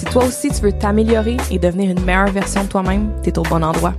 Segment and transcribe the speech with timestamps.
[0.00, 3.42] Si toi aussi tu veux t'améliorer et devenir une meilleure version de toi-même, t'es au
[3.42, 3.92] bon endroit.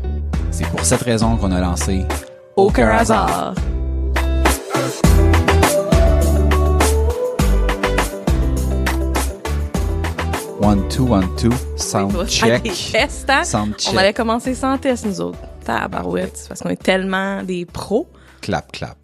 [0.49, 2.07] C'est pour cette raison qu'on a lancé
[2.55, 3.53] Aucun hasard.
[10.59, 12.63] One, two, one, two, sound check.
[12.63, 13.43] tests, hein?
[13.43, 15.37] Sound On allait commencer sans test, nous autres.
[15.63, 18.07] Tabarouette, c'est parce qu'on est tellement des pros.
[18.41, 19.00] Clap, clap.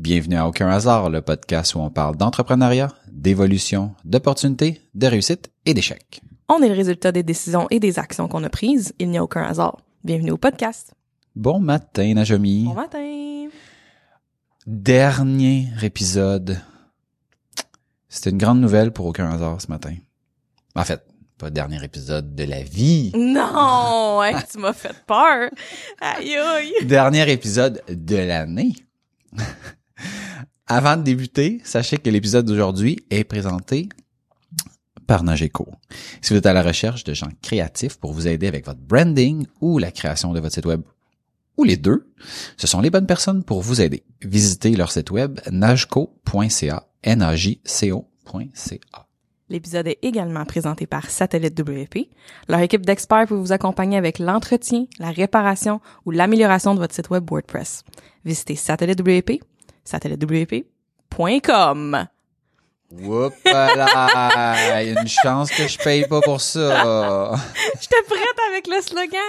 [0.00, 5.74] Bienvenue à Aucun hasard, le podcast où on parle d'entrepreneuriat, d'évolution, d'opportunités, de réussite et
[5.74, 6.22] d'échecs.
[6.48, 8.94] On est le résultat des décisions et des actions qu'on a prises.
[8.98, 9.76] Il n'y a aucun hasard.
[10.02, 10.94] Bienvenue au podcast.
[11.36, 12.64] Bon matin, Najomi.
[12.64, 13.48] Bon matin.
[14.66, 16.58] Dernier épisode.
[18.08, 19.94] C'était une grande nouvelle pour Aucun hasard ce matin.
[20.76, 21.04] En fait,
[21.36, 23.12] pas dernier épisode de la vie.
[23.14, 25.50] Non, hein, tu m'as fait peur.
[26.00, 26.72] Aïe aïe.
[26.86, 28.72] Dernier épisode de l'année.
[30.72, 33.88] Avant de débuter, sachez que l'épisode d'aujourd'hui est présenté
[35.08, 35.66] par Nageco.
[36.22, 39.48] Si vous êtes à la recherche de gens créatifs pour vous aider avec votre branding
[39.60, 40.82] ou la création de votre site web,
[41.56, 42.12] ou les deux,
[42.56, 44.04] ce sont les bonnes personnes pour vous aider.
[44.22, 46.86] Visitez leur site web nageco.ca.
[49.48, 52.10] L'épisode est également présenté par Satellite WP.
[52.48, 57.10] Leur équipe d'experts peut vous accompagner avec l'entretien, la réparation ou l'amélioration de votre site
[57.10, 57.82] web WordPress.
[58.24, 59.42] Visitez Satellite WP,
[59.84, 62.08] satellitewp.com.
[62.92, 66.58] Oups là, il y a une chance que je paye pas pour ça.
[67.80, 69.20] J'étais prête avec le slogan.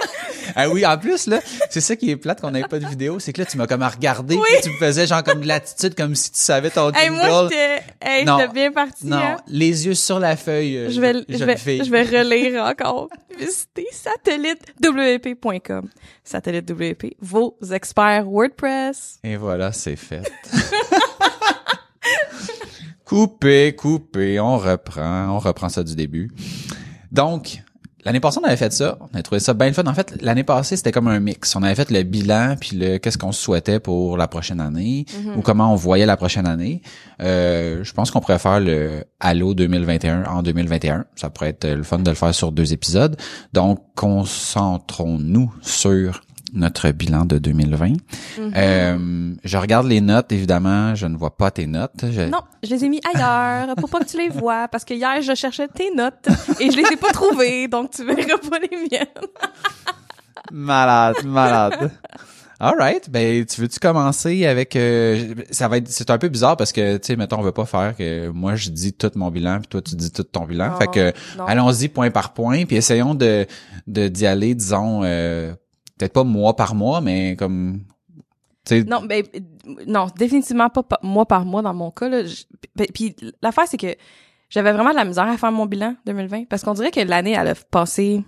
[0.56, 1.38] Ah oui, en plus, là,
[1.70, 3.68] c'est ça qui est plate qu'on n'avait pas de vidéo, c'est que là, tu m'as
[3.68, 4.48] comme regardé, Oui.
[4.64, 7.16] tu me faisais genre comme de l'attitude, comme si tu savais ton Hey, jingle.
[7.28, 9.06] moi, j'étais, hey, bien partie.
[9.06, 9.36] non, hein.
[9.46, 13.10] les yeux sur la feuille, euh, Je vais, je vais, je vais relire encore.
[13.38, 15.88] Visitez satellitewp.com.
[16.24, 19.20] Satellite WP, vos experts WordPress.
[19.22, 20.22] Et voilà, c'est fait.
[23.12, 26.30] coupé, coupé, on reprend, on reprend ça du début.
[27.10, 27.62] Donc,
[28.06, 29.84] l'année passée, on avait fait ça, on a trouvé ça bien le fun.
[29.86, 31.54] En fait, l'année passée, c'était comme un mix.
[31.54, 35.04] On avait fait le bilan, puis le qu'est-ce qu'on souhaitait pour la prochaine année,
[35.36, 36.80] ou comment on voyait la prochaine année.
[37.20, 41.04] Euh, je pense qu'on pourrait faire le Halo 2021 en 2021.
[41.14, 43.16] Ça pourrait être le fun de le faire sur deux épisodes.
[43.52, 47.92] Donc, concentrons-nous sur notre bilan de 2020.
[48.56, 52.04] Euh, je regarde les notes, évidemment, je ne vois pas tes notes.
[52.10, 54.94] Je- Non, je les ai mis ailleurs pour pas que tu les vois parce que
[54.94, 56.28] hier je cherchais tes notes
[56.60, 59.06] et je les ai pas trouvées donc tu verras pas les miennes.
[60.50, 61.90] Malade, malade.
[62.60, 66.56] All right, ben tu veux-tu commencer avec euh, ça va être c'est un peu bizarre
[66.56, 69.30] parce que tu sais mettons on veut pas faire que moi je dis tout mon
[69.32, 70.76] bilan puis toi tu dis tout ton bilan.
[70.78, 71.12] Fait que
[71.46, 73.46] allons-y point par point puis essayons de
[73.88, 75.52] de d'y aller disons euh,
[76.02, 77.80] peut-être pas mois par mois mais comme
[78.84, 79.24] Non, ben
[79.86, 82.22] non, définitivement pas, pa- mois par mois dans mon cas là.
[82.76, 83.94] Ben, Puis l'affaire c'est que
[84.50, 87.32] j'avais vraiment de la misère à faire mon bilan 2020 parce qu'on dirait que l'année
[87.38, 88.24] elle a passé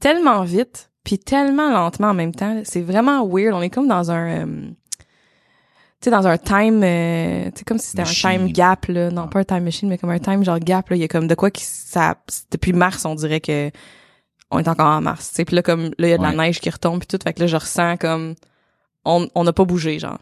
[0.00, 2.62] tellement vite puis tellement lentement en même temps.
[2.64, 3.52] C'est vraiment weird.
[3.54, 4.66] On est comme dans un euh,
[6.00, 9.10] tu sais dans un time euh, tu sais comme si c'était un time gap là,
[9.10, 11.08] non pas un time machine mais comme un time genre gap là, il y a
[11.08, 12.16] comme de quoi qui ça
[12.50, 13.70] depuis mars on dirait que
[14.50, 16.22] on est encore en mars, tu sais puis là comme là il y a de
[16.22, 16.34] Ouais.
[16.34, 18.34] la neige qui retombe puis tout fait que là je ressens comme
[19.04, 20.18] on on n'a pas bougé genre.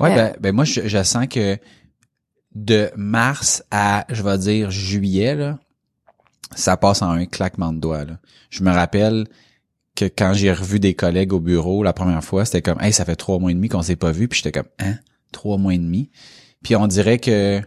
[0.00, 0.14] Ouais, Ouais.
[0.14, 1.58] ben, ben moi, je, je sens que
[2.54, 5.58] de mars à, je vais dire, juillet, là,
[6.54, 8.04] ça passe en un claquement de doigts.
[8.04, 8.18] Là.
[8.50, 9.26] Je me rappelle
[9.94, 13.04] que quand j'ai revu des collègues au bureau la première fois, c'était comme, hey, ça
[13.04, 14.94] fait trois mois et demi qu'on s'est pas vu, puis j'étais comme, hein,
[15.32, 16.10] trois mois et demi?
[16.62, 17.60] Puis on dirait que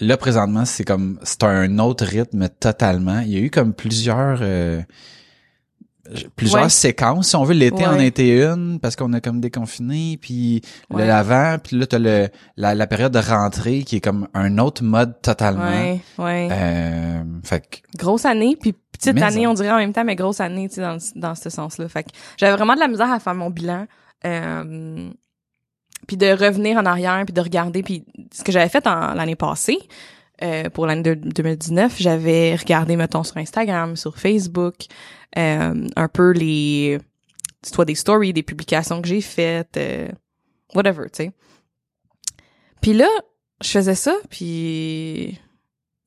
[0.00, 3.20] là, présentement, c'est comme, c'est un autre rythme totalement.
[3.20, 4.38] Il y a eu comme plusieurs...
[4.42, 4.82] euh,
[6.34, 6.68] plusieurs Ouais.
[6.68, 8.00] séquences si on veut l'été en Ouais.
[8.00, 11.02] a été une parce qu'on a comme déconfiné puis Ouais.
[11.02, 14.58] le l'avant puis là t'as le la, la période de rentrée qui est comme un
[14.58, 16.48] autre mode totalement Ouais, ouais.
[16.50, 20.04] euh, fait que grosse année, puis petite Mais année, en- on dirait en même temps,
[20.04, 21.88] mais grosse année, tu sais, dans, dans ce sens-là.
[21.88, 23.86] Fait que j'avais vraiment de la misère à faire mon bilan.
[24.26, 25.08] Euh,
[26.06, 27.82] puis de revenir en arrière, puis de regarder.
[27.82, 29.78] Puis ce que j'avais fait l'année passée,
[30.42, 34.74] euh, pour l'année de- 2019, j'avais regardé, mettons, sur Instagram, sur Facebook,
[35.38, 36.98] euh, un peu les...
[37.64, 40.08] soit des stories, des publications que j'ai faites, euh,
[40.74, 41.32] whatever, tu sais.
[42.80, 43.08] Puis là,
[43.62, 45.38] je faisais ça, puis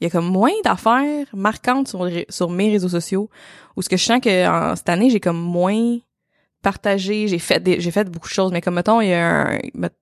[0.02, 3.30] il y a comme moins d'affaires marquantes sur, sur mes réseaux sociaux
[3.78, 5.98] où ce que je sens que cette année, j'ai comme moins
[6.66, 9.50] partagé, j'ai fait des, j'ai fait beaucoup de choses, mais comme mettons, il y a
[9.52, 9.60] un,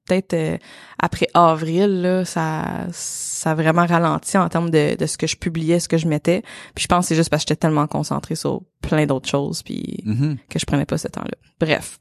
[0.08, 0.58] peut-être euh,
[0.98, 5.36] après avril, là, ça, ça a vraiment ralenti en termes de, de ce que je
[5.36, 6.42] publiais, ce que je mettais.
[6.74, 9.62] Puis je pense que c'est juste parce que j'étais tellement concentrée sur plein d'autres choses,
[9.62, 10.38] puis Mhm.
[10.50, 11.38] que je prenais pas ce temps-là.
[11.60, 12.00] Bref.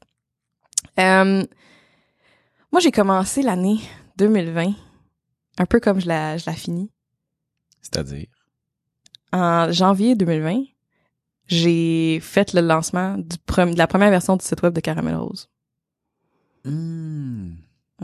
[0.99, 1.43] Euh,
[2.71, 3.79] moi, j'ai commencé l'année
[4.17, 4.73] 2020,
[5.59, 6.89] un peu comme je la, je la finis.
[7.81, 8.27] C'est-à-dire?
[9.33, 10.63] En janvier 2020,
[11.53, 15.49] j'ai fait le lancement du de la première version du site web de Caramel Rose.
[16.65, 17.51] Hmm.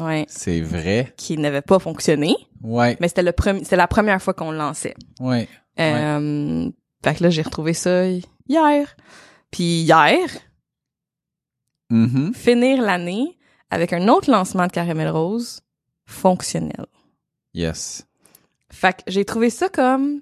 [0.02, 0.26] Ouais.
[0.30, 1.14] C'est vrai.
[1.18, 2.98] Qui n'avait pas fonctionné, Ouais.
[3.00, 4.96] mais c'était le premier, c'était la première fois qu'on le lançait.
[5.20, 5.48] Ouais.
[5.80, 6.70] Euh,
[7.04, 8.06] Fait que là, j'ai retrouvé ça
[8.48, 8.96] hier.
[9.52, 10.28] Puis hier,
[11.90, 12.34] Mhm.
[12.34, 13.38] finir l'année
[13.70, 15.62] avec un autre lancement de Caramel Rose
[16.06, 16.86] fonctionnel.
[17.54, 18.06] Yes.
[18.70, 20.20] Fait que j'ai trouvé ça comme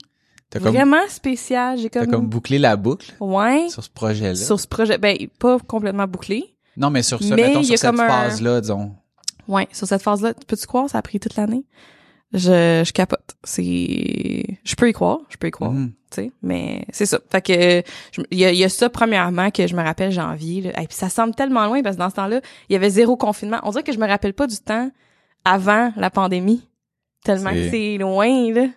[0.50, 1.78] T'as comme, vraiment spécial.
[1.78, 4.36] J'ai comme, comme bouclé la boucle ouais sur ce projet-là.
[4.36, 4.98] sur ce projet.
[4.98, 6.56] Ben pas complètement bouclé.
[6.78, 8.96] Non, mais sur ce, Mais mettons, sur cette comme un- phase-là, disons.
[9.48, 11.66] Ouais, sur cette phase-là, peux-tu croire ça a pris toute l'année?
[12.34, 13.36] Je je capote.
[13.44, 15.72] C'est je peux y croire, je peux y croire.
[15.72, 15.92] Mhm.
[16.12, 17.84] tu sais mais c'est ça fait que
[18.32, 20.82] il y a, y a ça premièrement que je me rappelle janvier là.
[20.82, 23.16] Et puis ça semble tellement loin parce que dans ce temps-là il y avait zéro
[23.18, 24.92] confinement on dirait que je me rappelle pas du temps
[25.46, 26.68] avant la pandémie
[27.24, 28.68] tellement que c'est loin là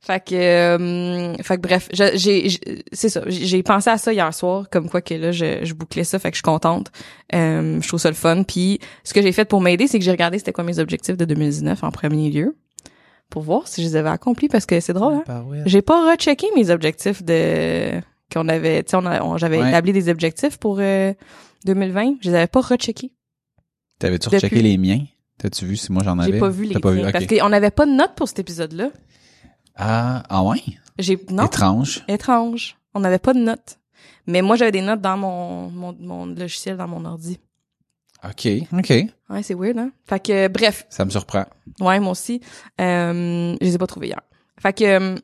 [0.00, 4.32] fait que euh, fait que bref j'ai j'ai- c'est ça j'ai pensé à ça hier
[4.32, 6.92] soir comme quoi que là je, je bouclais ça fait que je suis contente
[7.34, 10.04] Euh, je trouve ça le fun puis ce que j'ai fait pour m'aider c'est que
[10.04, 12.56] j'ai regardé c'était quoi mes objectifs de 2019 en premier lieu
[13.28, 15.62] pour voir si je les avais accomplis parce que c'est drôle hein Barouette.
[15.66, 18.00] j'ai pas rechecké mes objectifs de
[18.32, 19.68] qu'on avait, tu sais, on, on- j'avais Ouais.
[19.70, 21.14] établi des objectifs pour euh,
[21.64, 23.10] 2020, je les avais pas recheckés.
[23.98, 25.00] T'avais-tu Depuis- rechecké les miens?
[25.38, 26.32] T'as-tu vu si moi j'en avais?
[26.32, 27.00] J'ai pas vu les T'as pas vu?
[27.10, 28.90] parce qu'on n'avait pas de notes pour cet épisode-là.
[29.78, 30.62] Ah, ah ouais?
[30.98, 32.04] J'ai non, Étrange.
[32.08, 32.76] étrange.
[32.94, 33.78] On n'avait pas de notes.
[34.26, 37.38] Mais moi j'avais des notes dans mon, mon mon logiciel dans mon ordi.
[38.24, 38.90] OK, OK.
[39.30, 39.90] Ouais, c'est weird hein?
[40.04, 41.46] Fait que euh, bref, Ça me surprend.
[41.80, 42.40] Ouais, moi aussi.
[42.80, 44.20] Euh, je les ai pas trouvés hier.
[44.60, 45.14] Fait que, euh,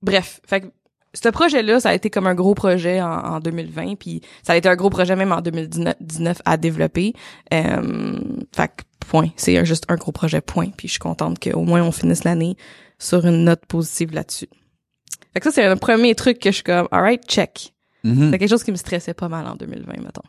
[0.00, 0.66] bref, fait que
[1.12, 4.56] ce projet-là, ça a été comme un gros projet en, en 2020, puis ça a
[4.56, 7.12] été un gros projet même en 2019 à développer.
[7.52, 8.18] Euh,
[8.56, 9.28] fait que, point.
[9.36, 10.70] C'est juste un gros projet, point.
[10.76, 12.56] Puis je suis contente qu'au moins on finisse l'année
[13.04, 14.48] sur une note positive là-dessus.
[15.32, 17.74] Fait que ça, c'est un premier truc que je suis comme, alright, check.
[18.04, 18.30] Mhm.
[18.30, 20.22] C'est quelque chose qui me stressait pas mal en 2020, mettons.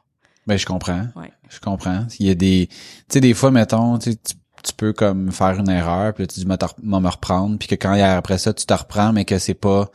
[0.48, 1.08] Ben, je comprends.
[1.16, 1.32] Ouais.
[1.50, 2.06] Je comprends.
[2.20, 2.76] Il y a des, tu
[3.10, 6.46] sais, des fois, mettons, tu, tu peux comme faire une erreur, puis là, tu dis,
[6.46, 9.26] moi, me reprendre, puis que quand il y a après ça, tu te reprends, mais
[9.26, 9.90] que c'est pas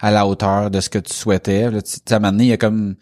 [0.00, 1.70] à la hauteur de ce que tu souhaitais.
[1.70, 2.96] Là, tu à un moment donné, il y a comme,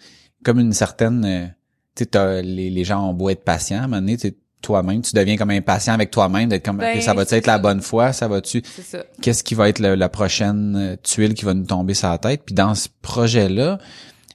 [0.44, 1.46] comme une certaine, euh,
[1.94, 4.16] tu sais, les, les gens ont beau être patients, à un moment donné,
[4.60, 7.58] toi-même, tu deviens comme impatient avec toi-même, d'être comme, Ben, ça va-tu c'est être la
[7.58, 9.04] bonne fois, ça va-tu, C'est ça.
[9.22, 12.18] qu'est-ce qui va être le- la prochaine euh, tuile qui va nous tomber sur la
[12.18, 12.42] tête?
[12.46, 13.78] Puis dans ce projet-là,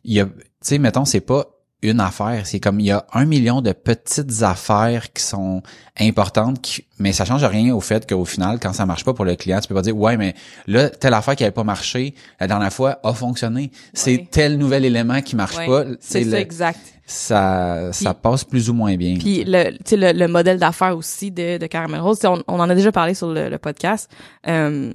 [0.04, 0.31] il y a, tu
[0.62, 1.45] sais, mettons, c'est pas
[1.81, 5.62] une affaire, c'est comme il y a un million de petites affaires qui sont
[6.00, 9.25] importantes, qui, mais ça change rien au fait qu'au final, quand ça marche pas pour
[9.25, 10.33] le client, tu peux pas dire ouais, mais
[10.68, 13.72] là telle affaire qui avait pas marché la dernière fois a fonctionné.
[13.94, 16.80] C'est tel nouvel élément qui marche Ouais, pas, c'est le- exact.
[17.06, 19.18] ça, ça Puis- passe plus ou moins bien.
[19.19, 22.74] Puis le, le, le modèle d'affaires aussi de, de Caramel Rose, on, on en a
[22.74, 24.10] déjà parlé sur le, le podcast.
[24.48, 24.92] Euh,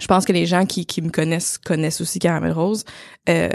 [0.00, 2.84] je pense que les gens qui, qui me connaissent connaissent aussi Caramel Rose.
[3.28, 3.50] Euh,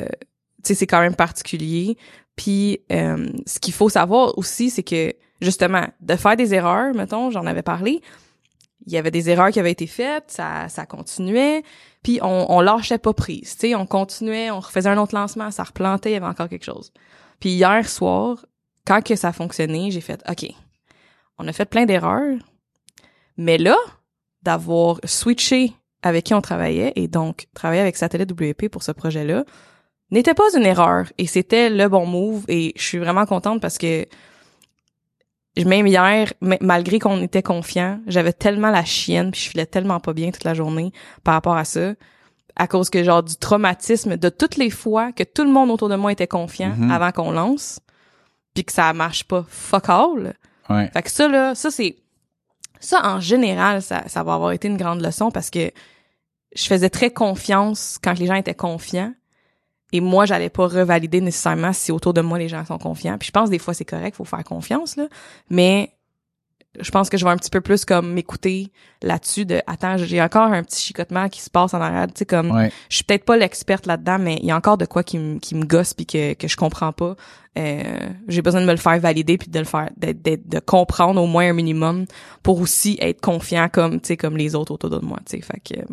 [0.75, 1.97] c'est quand même particulier.
[2.35, 7.31] Puis euh, ce qu'il faut savoir aussi, c'est que justement, de faire des erreurs, mettons,
[7.31, 8.01] j'en avais parlé,
[8.85, 11.63] il y avait des erreurs qui avaient été faites, ça, ça continuait,
[12.03, 13.55] puis on, on lâchait pas prise.
[13.55, 16.47] Tu sais, on continuait, on refaisait un autre lancement, ça replantait, il y avait encore
[16.47, 16.93] quelque chose.
[17.39, 18.45] Puis hier soir,
[18.85, 20.49] quand que ça a fonctionné, j'ai fait OK.
[21.37, 22.37] On a fait plein d'erreurs,
[23.35, 23.75] mais là,
[24.41, 29.43] d'avoir switché avec qui on travaillait et donc travailler avec Satellite WP pour ce projet-là
[30.11, 33.77] n'était pas une erreur et c'était le bon move et je suis vraiment contente parce
[33.77, 34.05] que
[35.65, 40.13] même hier, malgré qu'on était confiant, j'avais tellement la chienne puis je filais tellement pas
[40.13, 40.91] bien toute la journée
[41.23, 41.93] par rapport à ça
[42.55, 45.89] à cause que genre du traumatisme de toutes les fois que tout le monde autour
[45.89, 46.91] de moi était confiant Mhm.
[46.91, 47.79] avant qu'on lance
[48.53, 50.33] puis que ça marche pas fuck all.
[50.69, 50.89] Ouais.
[50.91, 51.97] Fait que ça là, ça c'est
[52.79, 55.71] ça en général ça ça va avoir été une grande leçon parce que
[56.55, 59.13] je faisais très confiance quand les gens étaient confiants
[59.93, 63.17] et moi j'allais pas revalider nécessairement si autour de moi les gens sont confiants.
[63.17, 65.07] Puis je pense des fois c'est correct, faut faire confiance là,
[65.49, 65.91] mais
[66.79, 70.21] je pense que je vais un petit peu plus comme m'écouter là-dessus de attends, j'ai
[70.21, 72.71] encore un petit chicotement qui se passe en arrière, tu sais comme Ouais.
[72.89, 75.39] je suis peut-être pas l'experte là-dedans, mais il y a encore de quoi qui me
[75.39, 77.15] qui me gosse puis que que je comprends pas.
[77.57, 80.59] Euh, j'ai besoin de me le faire valider puis de le faire d'être- d'être- de
[80.59, 82.05] comprendre au moins un minimum
[82.43, 85.41] pour aussi être confiant comme tu sais comme les autres autour de moi, tu sais.
[85.41, 85.85] Fait que euh,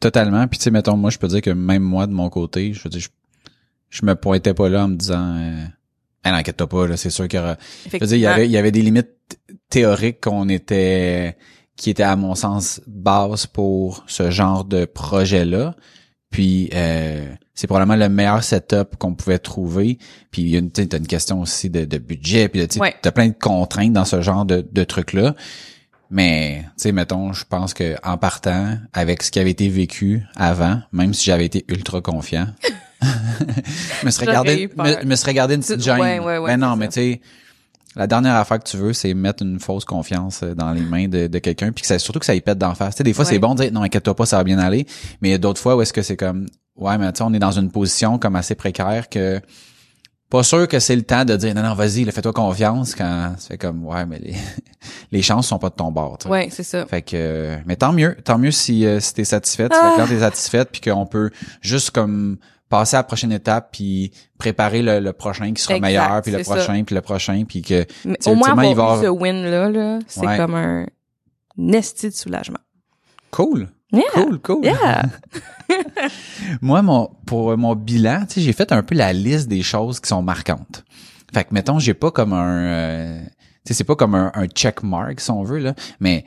[0.00, 0.46] Totalement.
[0.48, 2.82] Puis tu sais, mettons, moi, je peux dire que même moi, de mon côté, je
[2.82, 3.08] veux dire, je,
[3.90, 5.64] je me pointais pas là en me disant euh,
[6.24, 7.56] Ah, non, inquiète-toi pas, là, c'est sûr qu'il y aura.
[7.92, 9.10] Je veux dire, il y avait, il y avait des limites
[9.70, 11.36] théoriques qu'on était
[11.76, 15.76] qui étaient à mon sens bases pour ce genre de projet-là.
[16.30, 19.98] Puis euh, c'est probablement le meilleur setup qu'on pouvait trouver.
[20.30, 22.74] Puis il y a une, t'as une question aussi de, de budget, puis de, tu
[22.74, 22.94] sais, Ouais.
[23.00, 25.34] t'as plein de contraintes dans ce genre de, de trucs-là.
[26.10, 30.22] Mais, tu sais, mettons, je pense que en partant, avec ce qui avait été vécu
[30.36, 32.46] avant, même si j'avais été ultra confiant,
[33.02, 36.00] je me serais gardé, me, me serais gardé une petite gêne.
[36.00, 37.20] ouais, ouais, ouais, mais non, mais tu sais,
[37.94, 41.26] la dernière affaire que tu veux, c'est mettre une fausse confiance dans les mains de,
[41.26, 42.94] de quelqu'un, puis que ça, surtout que ça y pète d'en face.
[42.94, 44.86] Tu sais, des fois, c'est bon de dire, non, inquiète-toi pas, ça va bien aller.
[45.20, 46.46] Mais d'autres fois où est-ce que c'est comme,
[46.76, 49.40] ouais, mais tu sais, on est dans une position comme assez précaire que,
[50.30, 53.34] pas sûr que c'est le temps de dire, non, non, vas-y, là, fais-toi confiance quand
[53.38, 54.34] c'est comme, ouais, mais les,
[55.12, 56.28] les chances sont pas de ton bord, tu sais.
[56.30, 56.84] Ouais, c'est ça.
[56.86, 59.92] Fait que, mais tant mieux, tant mieux si, euh, si t'es satisfaite, si Ah.
[59.94, 61.30] cliente est satisfaite, puis qu'on peut
[61.62, 62.36] juste comme
[62.68, 66.32] passer à la prochaine étape, puis préparer le, le prochain qui sera Exact, meilleur, puis
[66.32, 69.08] le c'est prochain, puis le prochain, puis que Mais au moins il avoir va ce
[69.08, 70.36] win-là, là, c'est Ouais.
[70.36, 70.86] comme un
[71.56, 72.58] nesti de soulagement.
[73.30, 74.02] cool, Yeah.
[74.12, 74.64] cool, cool.
[74.64, 75.02] Yeah!
[76.60, 80.00] Moi, mon pour mon bilan, tu sais, j'ai fait un peu la liste des choses
[80.00, 80.84] qui sont marquantes.
[81.32, 83.28] Fait que mettons, j'ai pas comme un, euh, tu
[83.68, 86.24] sais, c'est pas comme un, un check mark si on veut là, mais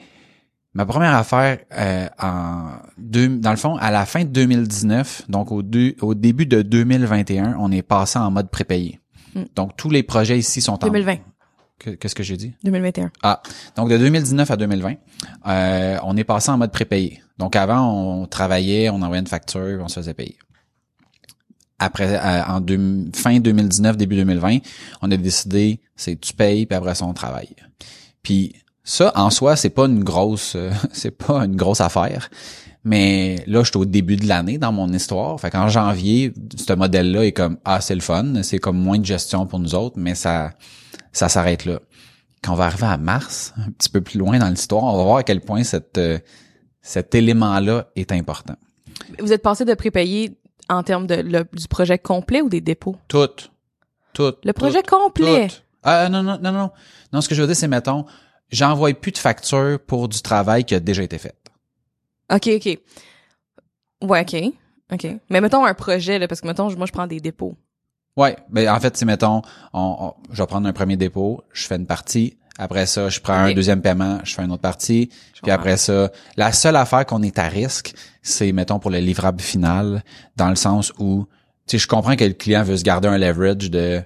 [0.74, 5.52] ma première affaire euh, en deux, dans le fond, à la fin de 2019, donc
[5.52, 9.00] au, deux- au début de 2021, on est passé en mode prépayé.
[9.36, 9.42] Mm.
[9.56, 11.16] Donc tous les projets ici sont en 2020.
[11.80, 12.54] Que- Qu'est-ce que j'ai dit?
[12.64, 13.12] 2021.
[13.24, 13.42] Ah,
[13.76, 14.94] donc de 2019 à 2020,
[15.48, 17.22] euh, on est passé en mode prépayé.
[17.42, 20.38] Donc avant, on travaillait, on envoyait une facture, on se faisait payer.
[21.80, 24.60] Après, euh, en deux- fin 2019, début 2020,
[25.02, 27.56] on a décidé, c'est tu payes, puis après ça, on travaille.
[28.22, 32.30] Puis ça, en soi, c'est pas une grosse, euh, c'est pas une grosse affaire.
[32.84, 35.40] Mais là, je suis au début de l'année dans mon histoire.
[35.40, 39.06] Fait qu'en janvier, ce modèle-là est comme ah c'est le fun, c'est comme moins de
[39.06, 40.52] gestion pour nous autres, mais ça
[41.12, 41.80] ça s'arrête là.
[42.44, 45.04] Quand on va arriver à mars, un petit peu plus loin dans l'histoire, on va
[45.04, 46.20] voir à quel point cette, euh,
[46.82, 48.56] cet élément-là est important.
[49.20, 50.38] Vous êtes passé de prépayé
[50.70, 52.96] en termes de le- du projet complet ou des dépôts?
[53.08, 53.28] Tout.
[54.14, 54.34] Tout.
[54.44, 55.48] Le projet tout, complet.
[55.48, 55.56] tout.
[55.84, 56.72] Ah, non, non, non, non.
[57.14, 58.06] Non, ce que je veux dire, c'est, mettons,
[58.50, 61.36] j'envoie plus de factures pour du travail qui a déjà été fait.
[62.32, 62.80] OK, OK.
[64.04, 64.54] Ouais, OK.
[64.94, 65.08] OK.
[65.30, 67.56] Mais mettons un projet, là, parce que mettons, moi, je prends des dépôts.
[68.18, 69.42] Ouais, ben en fait, c'est mettons,
[69.74, 73.20] on, on- je vais prendre un premier dépôt, je fais une partie, après ça, je
[73.20, 75.10] prends un deuxième paiement, je fais une autre partie,
[75.42, 79.42] puis après ça, la seule affaire qu'on est à risque, c'est mettons pour le livrable
[79.42, 80.04] final,
[80.36, 81.26] dans le sens où,
[81.68, 84.02] tu sais, je comprends que le client veut se garder un leverage de,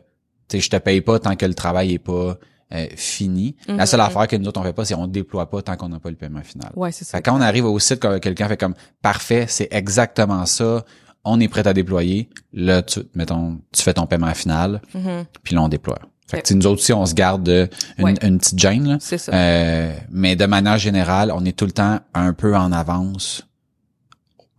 [0.48, 2.38] tu sais, je te paye pas tant que le travail est pas
[2.74, 3.56] euh, fini.
[3.68, 3.86] La Mhm.
[3.86, 6.00] seule affaire que nous autres on fait pas, c'est on déploie pas tant qu'on n'a
[6.00, 6.72] pas le paiement final.
[6.76, 7.18] Ouais, c'est ça.
[7.18, 10.84] Fait quand on arrive au site, quand quelqu'un fait comme parfait, c'est exactement ça,
[11.24, 12.30] on est prêt à déployer.
[12.54, 15.26] Là, tu, mettons, tu fais ton paiement final, Mhm.
[15.44, 16.00] puis là, on déploie.
[16.28, 16.44] Fait que Ouais.
[16.44, 17.68] tu sais, nous autres aussi, on se garde euh,
[17.98, 18.14] une, Ouais.
[18.24, 18.98] une petite gêne, là.
[19.00, 19.32] C'est ça.
[19.34, 23.44] Euh, mais de manière générale, on est tout le temps un peu en avance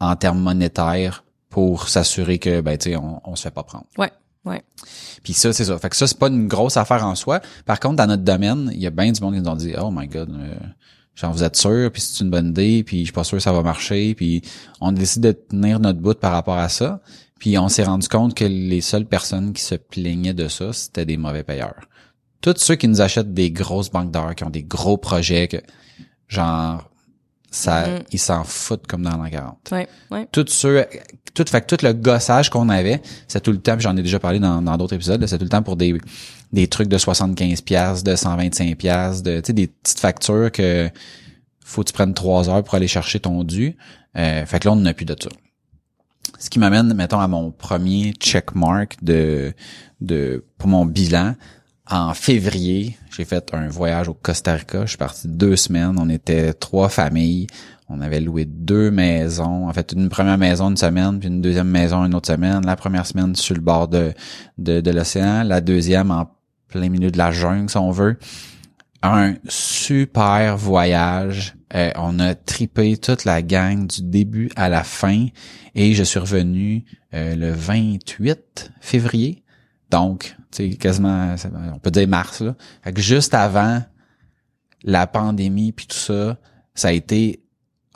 [0.01, 3.87] en termes monétaires pour s'assurer que, ben, tu sais, on, on se fait pas prendre.
[3.99, 4.11] Ouais,
[4.45, 4.63] ouais.
[5.23, 5.79] Puis ça, c'est ça.
[5.79, 7.41] Fait que ça, c'est pas une grosse affaire en soi.
[7.65, 9.75] Par contre, dans notre domaine, il y a bien du monde qui nous ont dit,
[9.81, 10.55] oh my god, euh,
[11.15, 13.43] genre vous êtes sûr, puis c'est une bonne idée, puis je suis pas sûr que
[13.43, 14.43] ça va marcher, puis
[14.81, 17.01] on décide de tenir notre bout par rapport à ça.
[17.39, 21.05] Puis on s'est rendu compte que les seules personnes qui se plaignaient de ça, c'était
[21.05, 21.81] des mauvais payeurs.
[22.41, 25.59] Tous ceux qui nous achètent des grosses banques d'heures, qui ont des gros projets, que
[26.29, 26.89] genre
[27.51, 28.03] ça, Mhm.
[28.13, 30.29] ils s'en foutent comme dans la 40 Ouais, ouais.
[30.33, 30.85] tout ceux
[31.33, 34.19] tout fait que tout le gossage qu'on avait c'est tout le temps j'en ai déjà
[34.19, 35.97] parlé dans dans d'autres épisodes c'est tout le temps pour des
[36.53, 40.91] des trucs de 75 pièces de 125 pièces de tu sais des petites factures que
[41.65, 43.77] faut que tu prennes trois heures pour aller chercher ton dû
[44.19, 45.29] euh, fait que là on n'a plus de ça
[46.39, 49.53] ce qui m'amène mettons à mon premier checkmark de
[50.01, 51.35] de pour mon bilan
[51.89, 54.83] en février, j'ai fait un voyage au Costa Rica.
[54.83, 55.97] Je suis parti deux semaines.
[55.99, 57.47] On était trois familles.
[57.89, 59.69] On avait loué deux maisons.
[59.69, 62.67] En fait, une première maison une semaine, puis une deuxième maison une autre semaine.
[62.67, 64.13] La première semaine sur le bord de,
[64.59, 65.45] de, de l'océan.
[65.45, 66.29] La deuxième en
[66.69, 68.19] plein milieu de la jungle, si on veut.
[69.03, 71.55] Un super voyage.
[71.75, 75.27] Euh, on a tripé toute la gang du début à la fin.
[75.75, 76.85] Et je suis revenu
[77.15, 79.45] euh, le 28 février.
[79.91, 81.35] Donc, tu sais, quasiment,
[81.75, 82.43] on peut dire mars,
[82.97, 83.83] juste avant
[84.83, 86.39] la pandémie puis tout ça,
[86.75, 87.43] ça a été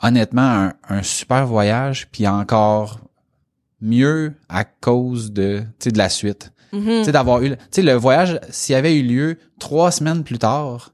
[0.01, 2.99] honnêtement un, un super voyage puis encore
[3.81, 6.50] mieux à cause de, tu de la suite.
[6.71, 10.93] Sais, d'avoir eu, tu sais, le voyage, s'il avait eu lieu trois semaines plus tard,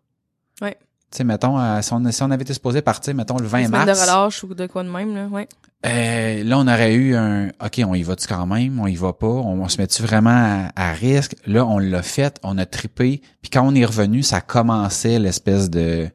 [0.62, 0.76] Ouais.
[1.12, 3.60] Tu sais, mettons, euh, si, on, si on avait été supposé partir, mettons, le 20
[3.66, 3.86] Une mars.
[3.86, 5.48] de relâche ou de quoi de même, là, ouais.
[5.86, 9.14] Euh, là, on aurait eu un OK, on y va-tu quand même, on y va
[9.14, 11.36] pas, on, on se met-tu vraiment à, à risque?
[11.46, 15.70] Là, on l'a fait, on a trippé, puis quand on est revenu, ça commençait l'espèce
[15.70, 16.10] de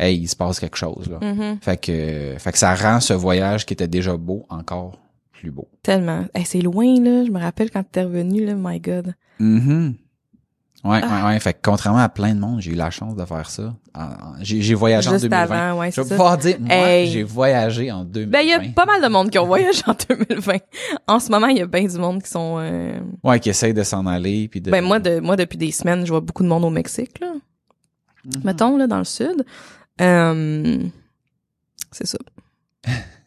[0.00, 1.18] Hey, il se passe quelque chose là.
[1.20, 1.58] Mhm.
[1.60, 4.96] Fait que fait que ça rend ce voyage qui était déjà beau encore
[5.40, 5.68] plus beau.
[5.82, 6.24] Tellement.
[6.34, 7.24] Hey, c'est loin, là.
[7.24, 8.54] Je me rappelle quand t'es revenu, là.
[8.56, 9.14] My God.
[9.38, 9.94] Mhm.
[10.84, 11.24] Ouais, Ah.
[11.26, 11.40] ouais, ouais.
[11.40, 13.74] Fait que contrairement à plein de monde, j'ai eu la chance de faire ça.
[13.96, 15.42] En- en- J'ai voyagé en Juste 2020.
[15.56, 17.08] avant, ouais, Je vais pouvoir dire, moi, Hey.
[17.08, 18.30] j'ai voyagé en 2020.
[18.30, 20.58] Ben, il y a pas mal de monde qui ont voyagé en 2020.
[21.08, 22.56] En ce moment, il y a bien du monde qui sont...
[22.60, 24.70] euh, Ouais, qui essaye de s'en aller puis de.
[24.70, 27.32] Ben, moi, de, moi, depuis des semaines, je vois beaucoup de monde au Mexique, là.
[28.24, 28.42] Mhm.
[28.44, 29.44] Mettons, là, dans le sud.
[30.00, 30.78] Euh,
[31.90, 32.18] C'est ça.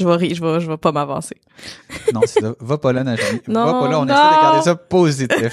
[0.00, 1.36] je vais rire, je vais, je vais pas m'avancer.
[2.14, 2.54] Non, c'est ça.
[2.58, 3.04] Va pas là.
[3.04, 4.14] Non, Va pas là, on non.
[4.14, 5.52] essaie de garder ça positif.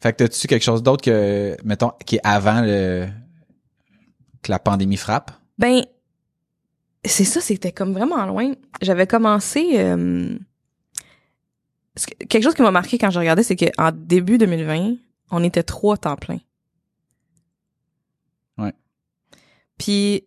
[0.00, 3.06] fait que t'as-tu quelque chose d'autre que, mettons, qui est avant le,
[4.42, 5.30] que la pandémie frappe?
[5.58, 5.84] Ben,
[7.04, 8.52] c'est ça, c'était comme vraiment loin.
[8.82, 9.74] J'avais commencé...
[9.78, 10.36] euh,
[12.28, 14.94] Quelque chose qui m'a marqué quand je regardais, c'est qu'en début 2020,
[15.30, 16.38] on était trois temps plein.
[18.58, 18.72] Ouais.
[19.76, 20.24] Puis,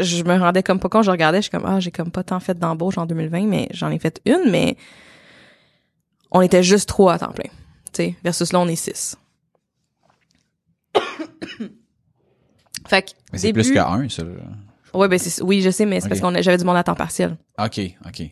[0.00, 2.22] je me rendais comme pas quand je regardais, je suis comme, ah, j'ai comme pas
[2.22, 4.76] tant fait d'embauche en 2020, mais j'en ai fait une, mais
[6.30, 7.50] on était juste trois à temps plein.
[7.92, 9.16] Tu sais, versus là, on est six.
[12.86, 14.22] fait que, Mais c'est plus que un, ça.
[14.94, 16.26] Ouais, ben c'est oui, je sais, mais c'est parce Ok.
[16.26, 17.36] qu'on a- j'avais du monde à temps partiel.
[17.58, 18.22] OK, OK.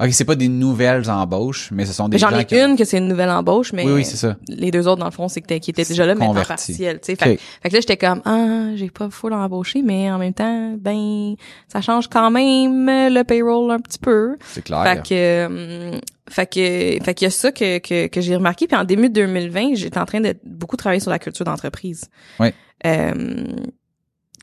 [0.00, 2.84] OK, c'est pas des nouvelles embauches, mais ce sont des J'en ai qui une que
[2.84, 4.36] c'est une nouvelle embauche, mais Oui, oui, c'est ça.
[4.48, 6.28] les deux autres dans le fond, c'est que t'es- qui étaient déjà là mais à
[6.28, 7.16] temps partiel, tu sais.
[7.16, 10.74] Fait, fait que là j'étais comme ah, j'ai pas full embauché, mais en même temps,
[10.78, 11.34] ben
[11.68, 14.36] ça change quand même le payroll un petit peu.
[14.46, 14.82] C'est clair.
[14.84, 15.46] Fait que
[15.94, 18.84] hum, fait que fait qu'il y a ça que que, que j'ai remarqué puis en
[18.84, 22.04] début 2020, j'étais en train de beaucoup travailler sur la culture d'entreprise.
[22.40, 22.52] Ouais.
[22.84, 23.44] Euh,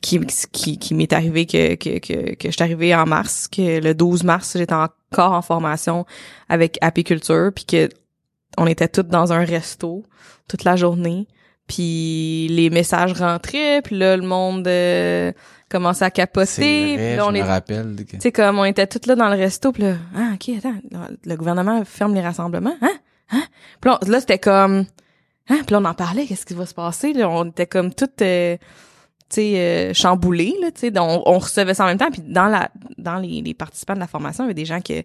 [0.04, 0.20] qui
[0.52, 3.94] qui, qui m'est arrivé que que que que je suis arrivée en mars, que le
[3.94, 6.04] 12 mars, j'étais encore en formation
[6.48, 7.88] avec apiculture puis que
[8.58, 10.04] on était toutes dans un resto
[10.46, 11.26] toute la journée.
[11.66, 15.32] Puis les messages rentraient, puis là le monde euh,
[15.70, 17.96] commençait à capoter, puis là je on me rappelle.
[18.06, 20.74] tu sais, comme on était toutes là dans le resto, puis là, ah, OK, attends,
[21.24, 22.92] le gouvernement ferme les rassemblements, hein?
[23.30, 23.44] Hein?
[23.80, 24.84] Puis là, là, c'était comme,
[25.48, 25.60] hein?
[25.66, 27.14] Puis là, on en parlait, qu'est-ce qui va se passer?
[27.14, 28.58] Là, on était comme toutes, euh,
[29.34, 30.98] sais, euh, chamboulées, là, tu sais.
[30.98, 34.00] On, on recevait ça en même temps, puis dans la dans les, les participants de
[34.00, 35.02] la formation, il y avait des gens que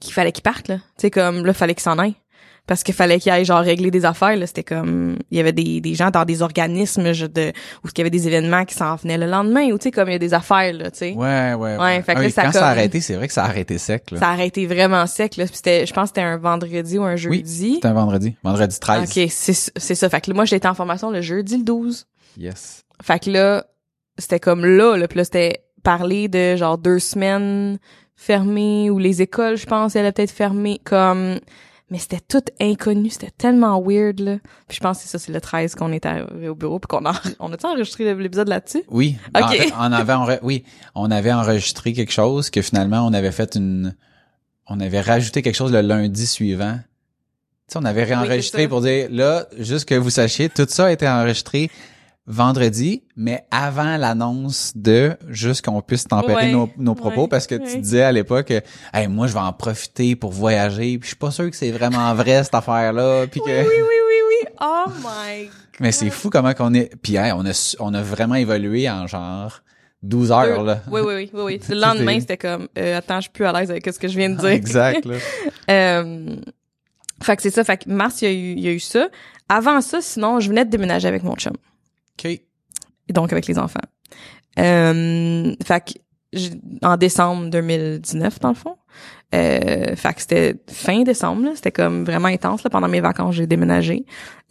[0.00, 0.76] qu'il fallait qu'ils partent, là.
[0.76, 2.16] Tu sais, comme, là, fallait qu'ils s'en aillent.
[2.64, 4.46] Parce qu'il fallait qu'ils aillent, genre, régler des affaires, là.
[4.46, 7.52] C'était comme, il y avait des, des gens dans des organismes, je, de,
[7.84, 10.08] où il y avait des événements qui s'en venaient le lendemain, ou tu sais, comme
[10.08, 11.12] il y a des affaires, là, tu sais.
[11.12, 13.34] Ouais, ouais, Ouais, fait que Ah là, ça quand ça a arrêté, c'est vrai que
[13.34, 14.18] ça a arrêté sec, là.
[14.20, 15.46] Ça a arrêté vraiment sec, là.
[15.46, 17.74] Puis c'était, je pense que c'était un vendredi ou un jeudi.
[17.74, 18.36] C'était un vendredi.
[18.44, 19.10] Vendredi 13.
[19.10, 20.08] OK, c'est, c'est ça.
[20.08, 22.06] Fait que là, moi, j'étais en formation le jeudi le 12.
[22.38, 22.81] Yes.
[23.02, 23.66] Fait que là,
[24.18, 25.08] c'était comme là, là.
[25.08, 27.78] Puis là, c'était parler de genre deux semaines
[28.16, 30.80] fermées ou les écoles, je pense, elles allaient peut-être fermées.
[30.84, 31.40] Comme,
[31.90, 33.10] mais c'était tout inconnu.
[33.10, 34.38] C'était tellement weird, là.
[34.68, 36.88] Puis je pense que c'est ça, c'est le 13 qu'on est arrivé au bureau puis
[36.88, 38.82] qu'on a, on a-tu enregistré l'épisode là-dessus?
[38.88, 39.16] Oui.
[39.36, 39.42] Ok.
[39.44, 43.56] En fait, on avait oui, on avait enregistré quelque chose que finalement on avait fait
[43.56, 43.94] une
[44.68, 46.78] on avait rajouté quelque chose le lundi suivant.
[47.68, 50.92] Tu sais, on avait réenregistré pour dire là, juste que vous sachiez, tout ça a
[50.92, 51.70] été enregistré
[52.26, 57.46] vendredi, mais avant l'annonce de juste qu'on puisse tempérer Ouais, nos, nos propos ouais, parce
[57.46, 57.80] que tu ouais.
[57.80, 58.52] disais à l'époque
[58.94, 61.72] hey, moi je vais en profiter pour voyager, puis je suis pas sûr que c'est
[61.72, 64.48] vraiment vrai cette affaire là, puis que Oui, oui, oui, oui, oui.
[64.60, 68.36] Oh my mais c'est fou comment qu'on est puis hey, on a on a vraiment
[68.36, 69.62] évolué en genre
[70.04, 70.82] 12 heures là.
[70.90, 71.60] Oui, oui, oui, oui, oui.
[71.68, 74.16] Le lendemain, c'était comme, euh, attends, je suis plus à l'aise avec ce que je
[74.18, 74.48] viens de dire.
[74.48, 75.14] exact là.
[75.70, 76.36] Euh,
[77.22, 77.62] fait que c'est ça.
[77.62, 79.08] Fait que mars, il y, a eu, il y a eu ça.
[79.48, 81.52] Avant ça, sinon, je venais de déménager avec mon chum.
[82.24, 83.80] Et donc avec les enfants.
[84.58, 85.92] Euh, fait que
[86.82, 88.76] en décembre 2019, dans le fond.
[89.34, 91.48] Euh, fait que c'était fin décembre.
[91.54, 92.70] C'était comme vraiment intense, là.
[92.70, 94.04] Pendant mes vacances, j'ai déménagé.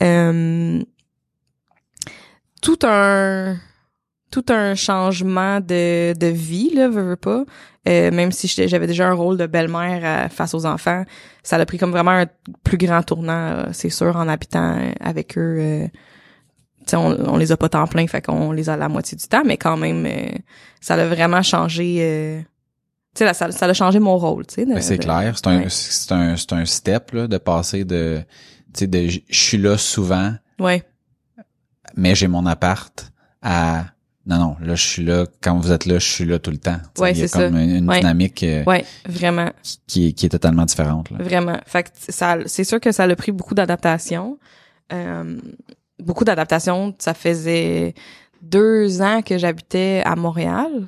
[0.04, 0.82] Euh,
[2.62, 3.58] tout un
[4.32, 7.44] tout un changement de, de vie là veux, veux pas
[7.90, 11.04] Euh, même si j'avais déjà un rôle de belle-mère euh, face aux enfants
[11.42, 12.28] ça a pris comme vraiment un
[12.64, 15.88] plus grand tournant euh, c'est sûr en habitant avec eux euh,
[16.94, 19.44] on, on les a pas temps plein fait qu'on les a la moitié du temps
[19.46, 20.30] mais quand même euh,
[20.80, 22.42] ça a vraiment changé euh,
[23.16, 25.48] tu sais ça ça a changé mon rôle tu sais de- Ben, c'est clair, c'est
[25.48, 25.66] un ouais.
[25.70, 28.22] c'est un c'est un step là de passer de
[28.74, 30.84] tu sais de je suis là souvent ouais
[31.96, 33.86] mais j'ai mon appart à
[34.28, 36.60] non non, là je suis là quand vous êtes là, je suis là tout le
[36.60, 36.78] temps.
[36.78, 37.64] Tu sais, Ouais, il y a c'est comme ça.
[37.64, 38.00] une, Ouais.
[38.00, 39.52] dynamique euh, ouais vraiment
[39.88, 41.18] qui est qui est totalement différente là.
[41.20, 41.60] Vraiment.
[41.66, 44.38] Fait que ça, c'est sûr que ça a pris beaucoup d'adaptation.
[44.94, 45.40] Euh,
[46.02, 46.96] beaucoup d'adaptations.
[47.00, 47.94] Ça faisait
[48.42, 50.88] deux ans que j'habitais à Montréal.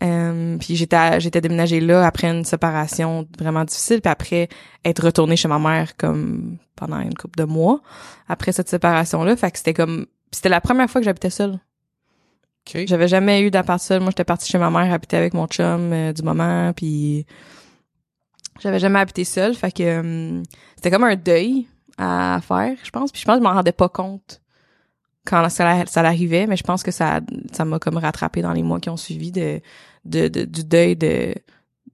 [0.00, 4.48] Euh, puis j'étais j'étais déménagée là après une séparation vraiment difficile puis après
[4.84, 7.80] être retournée chez ma mère comme pendant une couple de mois
[8.28, 11.58] après cette séparation là fait que c'était comme c'était la première fois que j'habitais seule
[12.68, 12.82] OK.
[12.86, 15.92] j'avais jamais eu d'appart seul moi j'étais partie chez ma mère habiter avec mon chum
[15.92, 17.26] euh, du moment puis
[18.60, 20.42] j'avais jamais habité seule fait que euh,
[20.76, 21.66] c'était comme un deuil
[21.96, 24.40] à faire je pense puis je pense que je m'en rendais pas compte
[25.28, 27.20] quand ça, ça l'arrivait mais je pense que ça
[27.52, 29.60] ça m'a comme rattrapé dans les mois qui ont suivi de
[30.04, 31.34] de, de, du deuil de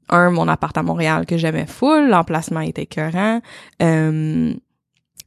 [0.09, 3.41] un mon appart à Montréal que j'aimais full l'emplacement était écœurant
[3.83, 4.55] euh,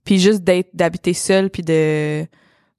[0.04, 2.26] puis juste d'être d'habiter seule puis de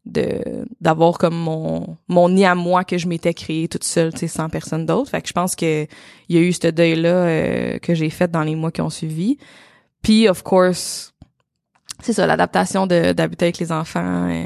[0.08, 4.20] de d'avoir comme mon mon nid à moi que je m'étais créé toute seule tu
[4.20, 5.10] sais sans personne d'autre.
[5.10, 5.86] Fait que je pense que
[6.28, 8.90] il y a eu ce deuil là que j'ai fait dans les mois qui ont
[8.90, 9.38] suivi.
[10.02, 11.12] Puis of course
[12.00, 14.44] c'est ça l'adaptation de d'habiter avec les enfants euh,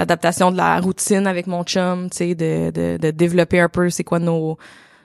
[0.00, 3.90] l'adaptation de la routine avec mon chum, tu sais, de, de, de développer un peu
[3.90, 4.56] c'est quoi nos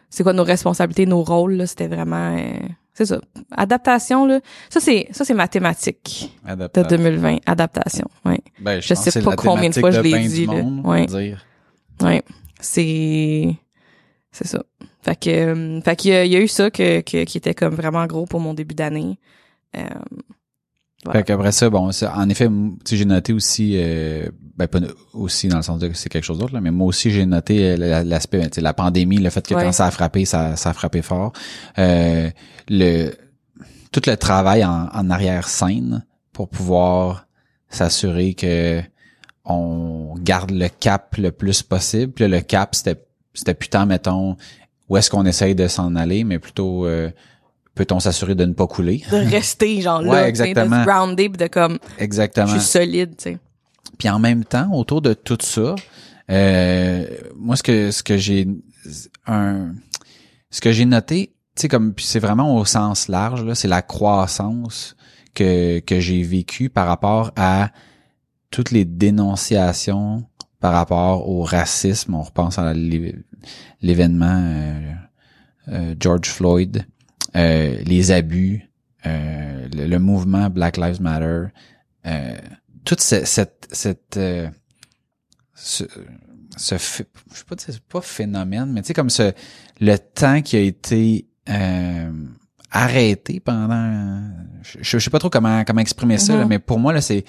[0.10, 2.54] c'est quoi nos responsabilités, nos rôles là, c'était vraiment euh,
[2.94, 3.20] c'est ça.
[3.52, 6.98] Adaptation là, ça c'est ça c'est mathématique de Adaptation.
[6.98, 8.08] 2020, adaptation.
[8.24, 8.40] Ouais.
[8.62, 10.54] Ben, Je sais pas combien de thématique fois je l'ai ben dit, là.
[10.64, 11.06] monde, Ouais.
[11.08, 11.46] dire.
[12.02, 12.24] Ouais.
[12.62, 13.56] C'est
[14.32, 14.64] c'est ça.
[15.02, 17.38] Fait que euh, fait qu'il y, a- il y a eu ça que, que qui
[17.38, 19.20] était comme vraiment gros pour mon début d'année.
[19.78, 19.82] Euh,
[21.04, 21.20] Voilà.
[21.20, 24.68] Fait qu'après ça, bon, ça, en effet, m- tu sais, j'ai noté aussi, euh, ben
[24.68, 24.80] pas
[25.14, 27.26] aussi dans le sens de que c'est quelque chose d'autre, là, mais moi aussi j'ai
[27.26, 29.64] noté euh, la- l'aspect, ben, la pandémie, le fait que Ouais.
[29.64, 31.34] quand ça a frappé, ça, ça a frappé fort.
[31.78, 32.30] Euh,
[32.70, 33.12] le
[33.92, 37.28] tout le travail en, en arrière scène pour pouvoir
[37.70, 38.82] s'assurer que
[39.46, 42.12] on garde le cap le plus possible.
[42.14, 43.02] Puis là, le cap, c'était
[43.34, 44.38] c'était putain, mettons,
[44.90, 47.12] où est-ce qu'on essaye de s'en aller, mais plutôt euh,
[47.76, 49.04] peut-on s'assurer de ne pas couler?
[49.12, 50.84] de rester genre Ouais, là, sais, de exactement.
[50.84, 52.48] se grounder de comme Exactement.
[52.48, 53.38] je suis solide, tu sais.
[53.98, 55.76] Puis en même temps, autour de tout ça,
[56.32, 57.06] euh,
[57.38, 58.48] moi ce que ce que j'ai
[59.28, 63.82] ce que j'ai noté, tu sais comme c'est vraiment au sens large là, c'est la
[63.82, 64.96] croissance
[65.34, 67.72] que que j'ai vécue par rapport à
[68.52, 70.26] toutes les dénonciations
[70.60, 72.16] par rapport au racisme.
[72.16, 73.16] On repense à l'é-
[73.82, 74.94] l'événement euh,
[75.68, 76.86] euh, George Floyd,
[77.36, 78.70] euh, les abus,
[79.04, 81.48] le, mouvement Black Lives Matter,
[82.86, 84.48] toute ce- cette cette euh,
[85.56, 85.84] ce,
[86.58, 87.04] ce je sais
[87.48, 89.34] pas c'est pas phénomène mais tu sais comme ce
[89.80, 92.12] le temps qui a été euh,
[92.72, 94.22] arrêté pendant
[94.62, 97.26] je, je sais pas trop comment comment exprimer ça là, mais pour moi là c'est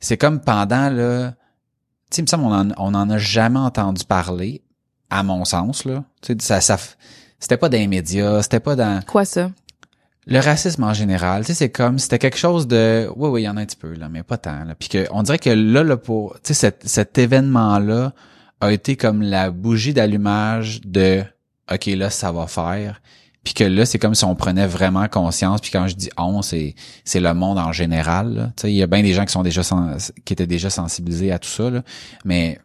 [0.00, 1.32] c'est comme pendant là
[2.10, 4.62] tu sais il me semble on en, on en a jamais entendu parler
[5.10, 6.78] à mon sens là tu sais ça ça
[7.38, 9.50] c'était pas dans les médias c'était pas dans Quoi ça?
[10.26, 13.44] Le racisme en général, tu sais, c'est comme c'était quelque chose de, oui, oui, il
[13.44, 14.64] y en a un petit peu là, mais pas tant.
[14.64, 14.74] Là.
[14.78, 18.12] Puis que on dirait que là, là pour, tu sais, cet, cet événement-là
[18.60, 21.24] a été comme la bougie d'allumage de,
[21.72, 23.00] ok, là, ça va faire.
[23.42, 25.60] Puis que là, c'est comme si on prenait vraiment conscience.
[25.60, 28.34] Puis quand je dis on, c'est c'est le monde en général.
[28.34, 28.52] là.
[28.56, 29.62] Tu il y a bien des gens qui sont déjà
[30.24, 31.82] qui étaient déjà sensibilisés à tout ça, là.
[32.24, 32.60] mais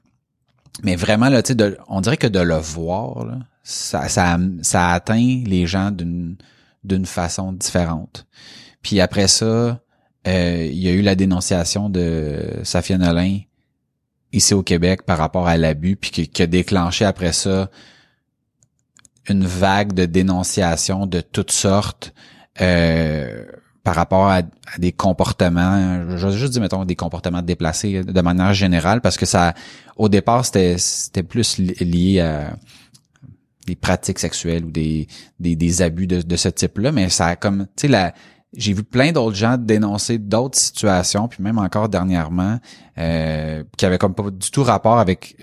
[0.83, 4.91] mais vraiment là, tu sais, on dirait que de le voir, là, ça ça ça
[4.91, 6.37] atteint les gens d'une
[6.83, 8.25] d'une façon différente.
[8.81, 9.81] Puis après ça,
[10.27, 13.39] euh, il y a eu la dénonciation de Safia Nolin
[14.33, 17.69] ici au Québec par rapport à l'abus, puis qui, a déclenché après ça
[19.29, 22.13] une vague de dénonciation de toutes sortes
[22.61, 23.45] euh,
[23.83, 24.41] par rapport à,
[24.77, 29.53] des comportements, je juste dire, mettons, des comportements déplacés de manière générale, parce que ça,
[29.95, 32.57] au départ, c'était plus li- lié à
[33.67, 35.07] des pratiques sexuelles ou des,
[35.39, 38.13] des, des abus de, de ce type-là, mais ça a comme, tu sais, la,
[38.55, 42.59] j'ai vu plein d'autres gens dénoncer d'autres situations, puis même encore dernièrement,
[42.97, 45.37] euh, qui avaient comme pas du tout rapport avec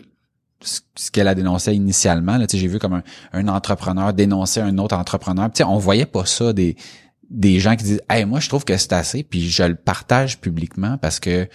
[0.60, 2.38] ce qu'elle a dénoncé initialement.
[2.38, 5.50] Là, Tu sais, j'ai vu comme un, un entrepreneur dénoncer un autre entrepreneur.
[5.52, 6.76] Tu sais, on voyait pas ça des
[7.30, 10.40] des gens qui disent Hey, moi je trouve que c'est assez, puis je le partage
[10.40, 11.48] publiquement parce que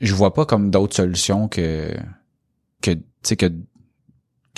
[0.00, 1.92] je vois pas comme d'autres solutions que
[2.82, 3.52] que tu sais que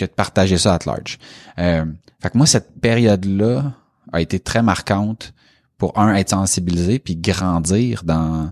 [0.01, 1.19] que de partager ça à large.
[1.59, 1.85] Euh,
[2.21, 3.73] fait que moi cette période là
[4.13, 5.33] a été très marquante
[5.79, 8.51] pour un être sensibilisé puis grandir dans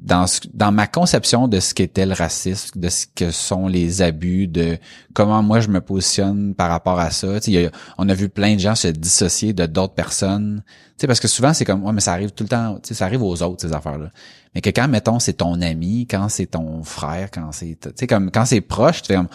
[0.00, 4.00] dans ce- dans ma conception de ce qu'était le racisme, de ce que sont les
[4.00, 4.78] abus, de
[5.12, 7.40] comment moi je me positionne par rapport à ça.
[7.40, 10.62] Tu a- on a vu plein de gens se dissocier de d'autres personnes.
[10.98, 13.22] Tu parce que souvent c'est comme ouais mais ça arrive tout le temps, ça arrive
[13.24, 14.10] aux autres ces affaires-là.
[14.54, 18.30] Mais que quand mettons c'est ton ami, quand c'est ton frère, quand c'est tu comme
[18.30, 19.28] quand c'est proche, tu fais comme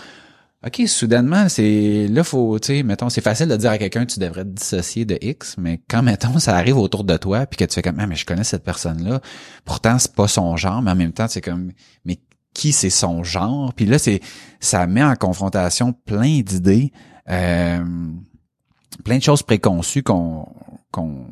[0.66, 4.20] OK, soudainement, c'est là faut, tu sais, mettons, c'est facile de dire à quelqu'un tu
[4.20, 7.66] devrais te dissocier de X, mais quand mettons ça arrive autour de toi puis que
[7.66, 9.20] tu fais comme ah mais je connais cette personne là,
[9.66, 11.72] pourtant c'est pas son genre, mais en même temps c'est comme
[12.06, 12.18] mais
[12.54, 13.74] qui c'est son genre?
[13.74, 14.22] Puis là, c'est
[14.60, 16.92] ça met en confrontation plein d'idées,
[17.30, 17.84] euh,
[19.04, 20.48] plein de choses préconçues qu'on
[20.92, 21.26] qu'on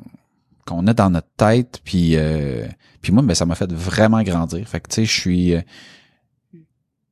[0.66, 1.82] qu'on a dans notre tête.
[1.84, 2.68] Puis euh,
[3.02, 4.68] puis moi, ben ça m'a fait vraiment grandir.
[4.68, 5.62] Fait que tu sais, je suis euh,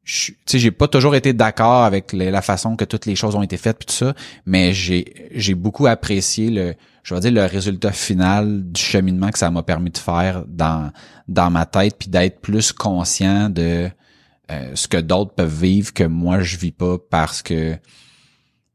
[0.10, 3.44] tu sais, j'ai pas toujours été d'accord avec la façon que toutes les choses ont
[3.44, 7.46] été faites puis tout ça, mais j'ai j'ai beaucoup apprécié le je vais dire le
[7.46, 10.92] résultat final du cheminement que ça m'a permis de faire dans
[11.28, 13.90] dans ma tête puis d'être plus conscient de
[14.52, 17.76] euh, ce que d'autres peuvent vivre que moi je vis pas parce que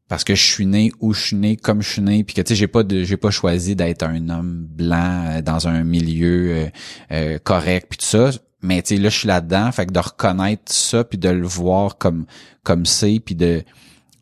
[0.07, 2.43] parce que je suis né où je suis né comme je suis né puis que
[2.43, 6.71] tu sais j'ai pas j'ai pas choisi d'être un homme blanc euh, dans un milieu
[7.11, 8.31] euh, correct puis tout ça
[8.65, 11.47] mais tu sais là je suis là-dedans fait que de reconnaître ça puis de le
[11.47, 12.27] voir comme
[12.63, 13.63] comme c'est puis de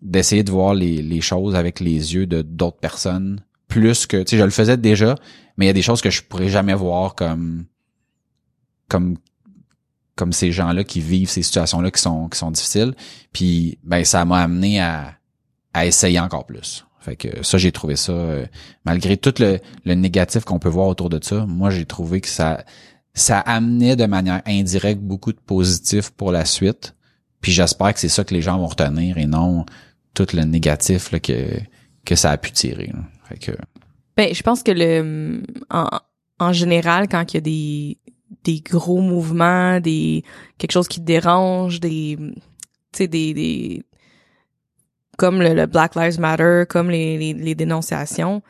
[0.03, 4.31] d'essayer de voir les, les choses avec les yeux de d'autres personnes plus que tu
[4.31, 5.15] sais je le faisais déjà
[5.57, 7.67] mais il y a des choses que je pourrais jamais voir comme
[8.89, 9.17] comme
[10.15, 12.95] comme ces gens-là qui vivent ces situations-là qui sont qui sont difficiles.
[13.33, 15.15] Puis ben ça m'a amené à,
[15.73, 16.85] à essayer encore plus.
[17.01, 18.47] Fait que ça j'ai trouvé ça euh,
[18.85, 22.29] malgré tout le, le négatif qu'on peut voir autour de ça, moi j'ai trouvé que
[22.29, 22.65] ça
[23.15, 26.95] ça amenait de manière indirecte beaucoup de positif pour la suite.
[27.41, 29.67] Puis j'espère que c'est ça que les gens vont retenir et non
[30.15, 31.61] tout le négatif là, que
[32.05, 32.93] que ça a pu tirer.
[33.29, 33.53] Fait que
[34.17, 35.89] ben je pense que le en,
[36.39, 37.99] en général quand il y a des
[38.45, 40.25] des gros mouvements, des
[40.59, 42.19] quelque chose qui te dérange, des
[42.93, 43.85] tu des, des
[45.19, 48.43] comme le, Black Lives Matter, comme les, les dénonciations,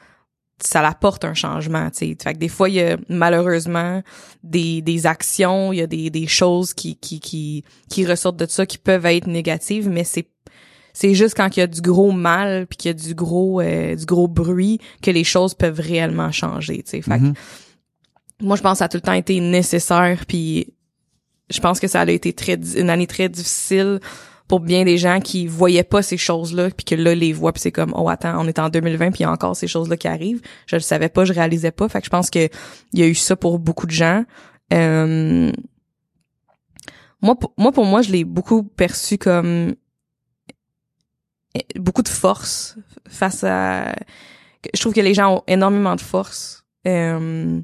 [0.62, 2.16] ça apporte un changement, tu sais.
[2.22, 4.02] Fait que des fois il y a malheureusement
[4.42, 8.46] des, des actions, il y a des, des choses qui, qui qui qui ressortent de
[8.46, 10.28] ça qui peuvent être négatives, mais c'est
[10.94, 13.60] c'est juste quand il y a du gros mal puis qu'il y a du gros
[13.60, 17.02] euh, du gros bruit que les choses peuvent réellement changer, tu sais.
[17.02, 17.34] Fait mm-hmm
[18.42, 20.74] moi je pense que ça a tout le temps été nécessaire puis
[21.50, 24.00] je pense que ça a été très une année très difficile
[24.52, 27.62] pour bien des gens qui voyaient pas ces choses-là puis que là les voient puis
[27.62, 29.96] c'est comme oh attends on est en 2020 puis il y a encore ces choses-là
[29.96, 30.42] qui arrivent.
[30.66, 31.88] Je le savais pas je réalisais pas.
[31.88, 32.50] Fait que je pense que
[32.92, 34.26] il y a eu ça pour beaucoup de gens.
[34.74, 35.50] Euh,
[37.22, 39.74] moi pour, moi pour moi je l'ai beaucoup perçu comme
[41.76, 42.76] beaucoup de force
[43.08, 43.94] face à
[44.74, 47.58] je trouve que les gens ont énormément de force euh,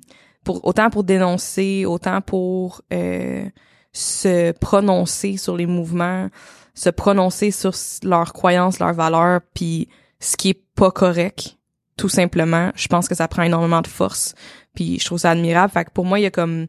[0.47, 3.45] autant pour dénoncer, autant pour euh,
[3.93, 6.31] se prononcer sur les mouvements,
[6.79, 9.89] se prononcer sur leurs croyances, leurs valeurs, puis
[10.21, 11.59] ce qui est pas correct,
[11.97, 12.71] tout simplement.
[12.77, 14.35] Je pense que ça prend énormément de force,
[14.75, 15.73] puis je trouve ça admirable.
[15.73, 16.69] Fait que pour moi, il y a comme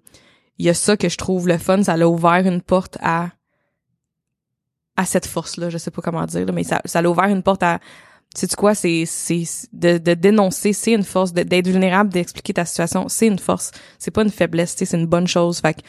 [0.57, 3.29] il y a ça que je trouve le fun, ça l'a ouvert une porte à
[4.97, 7.63] à cette force-là, je sais pas comment dire, mais ça, ça l'a ouvert une porte
[7.63, 7.79] à
[8.35, 8.73] c'est quoi?
[8.75, 9.43] C'est c'est
[9.73, 11.33] de, de dénoncer c'est une force.
[11.33, 13.71] D'être vulnérable d'expliquer ta situation c'est une force.
[13.99, 15.59] C'est pas une faiblesse c'est une bonne chose.
[15.59, 15.81] Fait que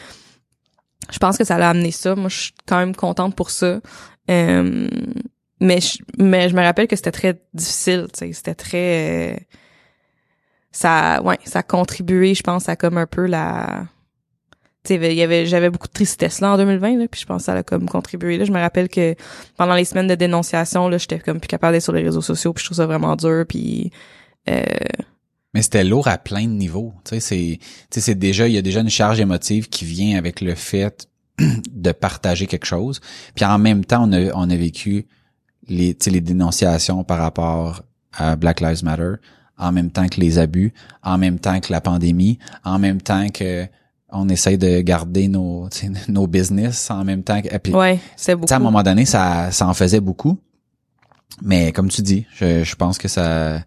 [1.12, 2.14] je pense que ça l'a amené ça.
[2.14, 3.80] Moi je suis quand même contente pour ça.
[4.30, 4.88] Euh,
[5.60, 9.36] mais je, mais je me rappelle que c'était très difficile c'était très euh,
[10.72, 13.86] ça ouais ça a contribué je pense à comme un peu la
[14.84, 17.26] tu sais, il y avait j'avais beaucoup de tristesse là en 2020 là, puis je
[17.26, 18.46] pense que ça a comme contribué là.
[18.46, 19.14] Je me rappelle que
[19.58, 22.54] pendant les semaines de dénonciation là, j'étais comme plus capable d'être sur les réseaux sociaux,
[22.54, 23.92] puis je trouve ça vraiment dur puis
[24.48, 24.64] euh...
[25.54, 26.94] mais c'était lourd à plein de niveaux.
[27.04, 29.84] Tu sais, c'est, tu sais, c'est déjà, il y a déjà une charge émotive qui
[29.84, 31.08] vient avec le fait
[31.38, 33.00] de partager quelque chose.
[33.34, 35.06] Puis en même temps, on a, on a vécu
[35.68, 37.82] les, tu sais, les dénonciations par rapport
[38.12, 39.14] à Black Lives Matter,
[39.58, 43.28] en même temps que les abus, en même temps que la pandémie, en même temps
[43.28, 43.66] que
[44.12, 45.68] on essaye de garder nos
[46.08, 47.40] nos business en même temps.
[47.62, 48.52] puis, ouais, c'est beaucoup.
[48.52, 50.38] À un moment donné, ça ça en faisait beaucoup.
[51.42, 53.62] Mais comme tu dis, je, je pense que ça,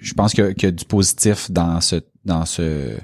[0.00, 2.96] je pense qu'il y, a du positif dans ce dans ce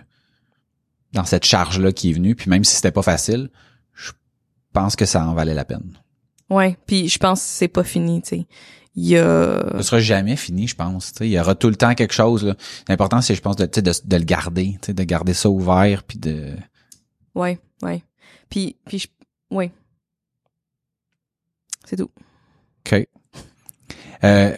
[1.12, 2.35] dans cette charge là qui est venue.
[2.35, 3.50] Puis même si c'était pas facile,
[3.94, 4.12] je
[4.72, 5.98] pense que ça en valait la peine.
[6.50, 8.46] Ouais, puis je pense que c'est pas fini, tu sais
[8.96, 9.76] il y a...
[9.76, 11.12] Ce sera jamais fini, je pense.
[11.20, 12.54] Il y aura tout le temps quelque chose.
[12.88, 16.56] L'important, c'est, je pense, de, de, de le garder, de garder ça ouvert, puis de...
[17.35, 18.02] Ouais, ouais.
[18.48, 19.06] Puis, puis je...
[19.50, 19.70] ouais.
[21.85, 22.11] C'est tout.
[22.87, 23.06] OK.
[24.24, 24.56] Euh,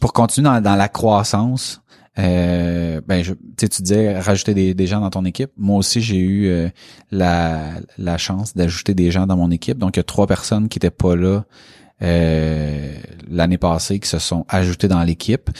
[0.00, 1.82] pour continuer dans, la croissance,
[2.18, 5.50] euh, ben je, tu disais rajouter des, gens dans ton équipe.
[5.56, 6.68] Moi aussi, j'ai eu euh,
[7.10, 9.78] la, chance d'ajouter des gens dans mon équipe.
[9.78, 11.44] Donc, il y a trois personnes qui étaient pas là
[12.02, 12.94] euh,
[13.28, 15.50] l'année passée qui se sont ajoutés dans l'équipe.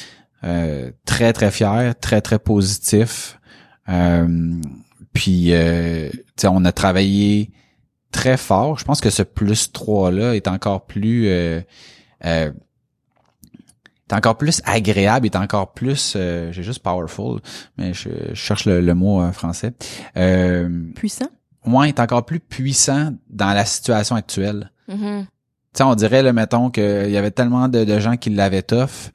[0.42, 3.38] Euh, très très fier, très très positif.
[5.12, 5.52] Puis
[6.44, 7.50] on a travaillé
[8.10, 8.78] très fort.
[8.78, 11.28] Je pense que ce plus 3 là est encore plus
[14.10, 17.40] est encore plus agréable, est encore plus j'ai juste powerful,
[17.78, 19.72] mais je, cherche le, mot français.
[20.94, 21.28] puissant?
[21.64, 24.70] moins est encore plus puissant dans la situation actuelle.
[24.88, 24.96] Tu
[25.74, 29.12] sais, on dirait, là, mettons, qu'il y avait tellement de, de gens qui l'avaient tough,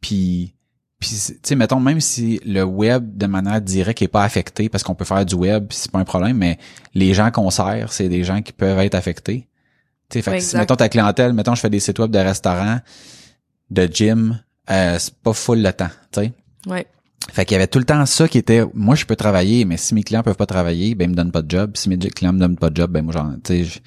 [0.00, 0.54] puis,
[0.98, 4.84] puis tu sais, mettons, même si le web, de manière directe, est pas affecté, parce
[4.84, 6.58] qu'on peut faire du web, c'est pas un problème, mais
[6.94, 9.48] les gens qu'on sert, c'est des gens qui peuvent être affectés.
[10.10, 10.60] Tu sais, fait Ouais, que si, exact.
[10.60, 12.80] mettons, ta clientèle, mettons, je fais des sites web de restaurants,
[13.70, 16.32] de gym, euh, c'est pas full le temps, tu sais.
[16.66, 16.86] Ouais.
[17.32, 19.76] Fait qu'il y avait tout le temps ça qui était moi je peux travailler mais
[19.76, 21.98] si mes clients peuvent pas travailler ben ils me donnent pas de job si mes
[21.98, 23.80] clients me donnent pas de job ben moi j'en tu sais je,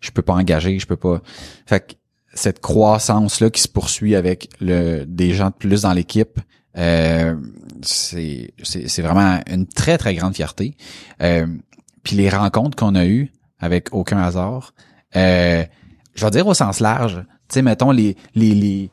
[0.00, 1.20] je peux pas engager je peux pas
[1.66, 1.94] fait que
[2.34, 6.40] cette croissance là qui se poursuit avec le des gens de plus dans l'équipe
[6.76, 7.36] euh,
[7.82, 10.76] c'est c'est c'est vraiment une très très grande fierté
[11.22, 11.46] euh,
[12.02, 14.74] puis les rencontres qu'on a eues avec aucun hasard
[15.14, 15.64] euh,
[16.14, 18.90] je vais dire au sens large tu sais mettons les les les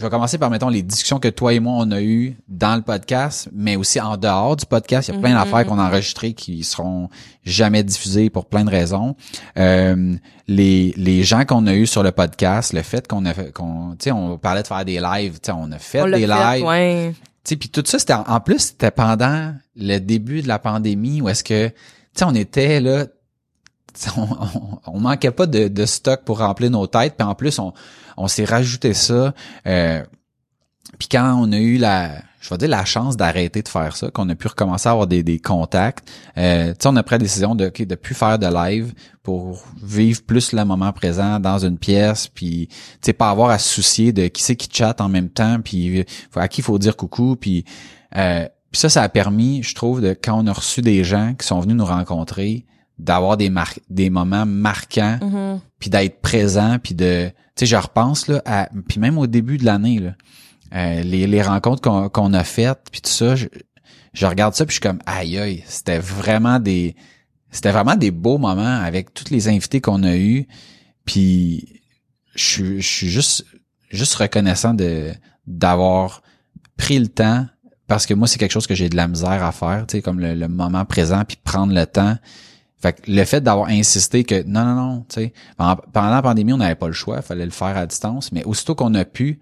[0.00, 2.74] je vais commencer par, mettons, les discussions que toi et moi, on a eues dans
[2.74, 5.08] le podcast, mais aussi en dehors du podcast.
[5.08, 5.44] Il y a plein Mhm.
[5.44, 7.10] d'affaires qu'on a enregistrées qui seront
[7.44, 9.14] jamais diffusées pour plein de raisons.
[9.58, 10.14] Euh,
[10.48, 13.90] les, les gens qu'on a eus sur le podcast, le fait qu'on a fait, qu'on,
[13.98, 16.26] tu sais, on parlait de faire des lives, tu sais, on a fait On des
[16.26, 16.64] fait, lives.
[16.64, 17.12] ouais.
[17.44, 21.20] Tu sais, puis tout ça, c'était en, plus, c'était pendant le début de la pandémie
[21.20, 21.74] où est-ce que, tu
[22.14, 23.04] sais, on était là,
[24.16, 28.28] on, on, manquait pas de, de stock pour remplir nos têtes, puis en plus, on,
[28.28, 29.34] s'est rajouté ça.
[29.66, 30.02] Euh,
[30.98, 34.10] puis quand on a eu la, je vais dire la chance d'arrêter de faire ça,
[34.10, 37.54] qu'on a pu recommencer à avoir des, des contacts, euh, on a pris la décision
[37.54, 41.78] de ok, de plus faire de live pour vivre plus le moment présent dans une
[41.78, 42.68] pièce, puis
[43.18, 46.48] pas avoir à se soucier de qui c'est qui chatte en même temps, puis à
[46.48, 47.64] qui il faut dire coucou, puis
[48.16, 51.34] euh, puis ça, ça a permis, je trouve, de quand on a reçu des gens
[51.34, 52.66] qui sont venus nous rencontrer,
[53.00, 55.60] d'avoir des mar des moments marquants Mhm.
[55.78, 59.58] puis d'être présent puis de tu sais je repense là à puis même au début
[59.58, 60.14] de l'année là
[60.74, 63.46] euh, les, les rencontres qu'on qu'on a faites puis tout ça je,
[64.12, 66.94] je regarde ça puis je suis comme aïe aïe c'était vraiment des
[67.50, 70.46] c'était vraiment des beaux moments avec tous les invités qu'on a eus
[71.04, 71.80] puis
[72.34, 73.44] je suis je suis juste
[73.90, 75.10] juste reconnaissant de
[75.46, 76.22] d'avoir
[76.76, 77.46] pris le temps
[77.88, 80.02] parce que moi c'est quelque chose que j'ai de la misère à faire tu sais
[80.02, 82.16] comme le, le moment présent puis prendre le temps
[82.80, 86.52] fait que le fait d'avoir insisté que non, non, non, tu sais, pendant, la pandémie,
[86.52, 89.04] on n'avait pas le choix, il fallait le faire à distance, mais aussitôt qu'on a
[89.04, 89.38] pu,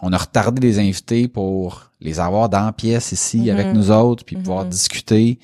[0.00, 3.50] on a retardé les invités pour les avoir dans la pièce ici Mhm.
[3.50, 5.38] avec nous autres, puis pouvoir discuter.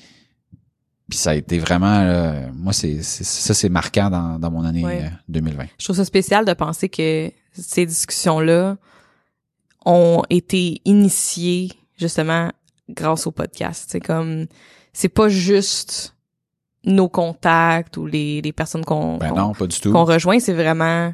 [1.09, 4.85] Puis ça a été vraiment, euh, moi, c'est ça, c'est marquant dans, dans mon année
[4.85, 5.01] Ouais.
[5.03, 5.65] euh, 2020.
[5.77, 8.77] Je trouve ça spécial de penser que ces discussions-là
[9.85, 12.51] ont été initiées justement
[12.89, 13.85] grâce au podcast.
[13.91, 14.45] C'est comme
[14.93, 16.15] c'est pas juste
[16.85, 19.31] nos contacts ou les, les personnes qu'on Ben
[20.03, 21.13] rejoint, c'est vraiment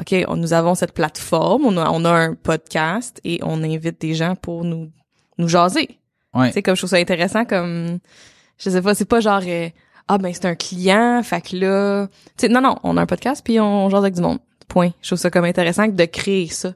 [0.00, 4.00] OK, on- nous avons cette plateforme, on a, on a un podcast et on invite
[4.00, 4.90] des gens pour nous
[5.38, 5.98] nous jaser.
[6.34, 6.48] Ouais.
[6.48, 7.98] Tu sais, comme je trouve ça intéressant comme
[8.58, 9.68] je sais pas, c'est pas genre euh,
[10.08, 13.06] ah ben c'est un client, fait que là, tu sais non non, on a un
[13.06, 14.38] podcast puis on jase avec du monde.
[14.68, 14.90] Point.
[15.00, 16.72] Je trouve ça comme intéressant de créer ça.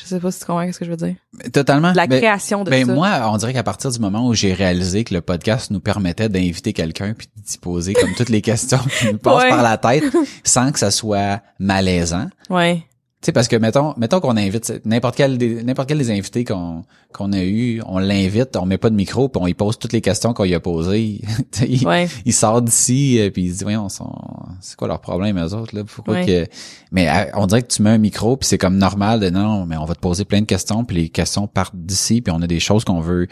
[0.00, 1.16] Je sais pas si tu comprends ce que je veux dire.
[1.52, 1.92] Totalement.
[1.94, 2.92] La Ben- création de Ben ça.
[2.94, 6.28] moi, on dirait qu'à partir du moment où j'ai réalisé que le podcast nous permettait
[6.28, 9.48] d'inviter quelqu'un puis d'y poser comme toutes les questions qui nous passent Ouais.
[9.50, 10.04] par la tête
[10.44, 12.28] sans que ça soit malaisant.
[12.50, 12.84] ouais.
[13.20, 16.44] Tu sais parce que mettons mettons qu'on invite n'importe quel des n'importe quel des invités
[16.44, 19.76] qu'on qu'on a eu, on l'invite, on met pas de micro puis on lui pose
[19.76, 21.20] toutes les questions qu'on lui a posées.
[21.68, 22.06] Il, Ouais.
[22.24, 25.74] il sort d'ici euh, puis il se dit voyons c'est quoi leur problème eux autres
[25.74, 25.82] là?
[25.82, 26.26] Pourquoi Ouais.
[26.26, 26.46] que
[26.92, 29.66] mais euh, on dirait que tu mets un micro puis c'est comme normal de non
[29.66, 32.40] mais on va te poser plein de questions puis les questions partent d'ici puis on
[32.40, 33.26] a des choses qu'on veut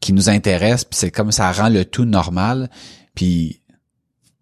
[0.00, 2.68] qui nous intéressent puis c'est comme ça rend le tout normal
[3.14, 3.60] puis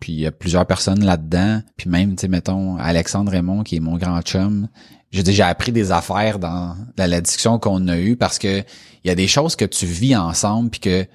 [0.01, 3.77] puis il y a plusieurs personnes là-dedans puis même tu sais mettons Alexandre Raymond qui
[3.77, 4.69] est mon grand chum
[5.13, 9.11] j'ai appris des affaires dans, dans la discussion qu'on a eue parce que il y
[9.11, 11.09] a des choses que tu vis ensemble puis que tu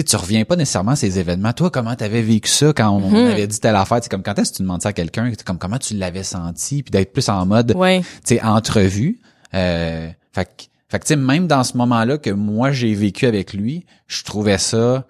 [0.00, 3.10] sais tu reviens pas nécessairement à ces événements toi comment t'avais vécu ça quand on,
[3.10, 3.30] Mhm.
[3.30, 3.98] avait dit telle affaire?
[4.02, 5.30] C'est comme quand est-ce que tu demandes ça à quelqu'un?
[5.44, 6.82] Comme comment tu l'avais senti?
[6.82, 8.00] Puis d'être plus en mode Ouais.
[8.00, 9.20] tu sais, entrevue.
[9.54, 10.50] Euh, fait que,
[10.88, 14.22] fait que, tu sais, même dans ce moment-là que moi j'ai vécu avec lui, je
[14.24, 15.06] trouvais ça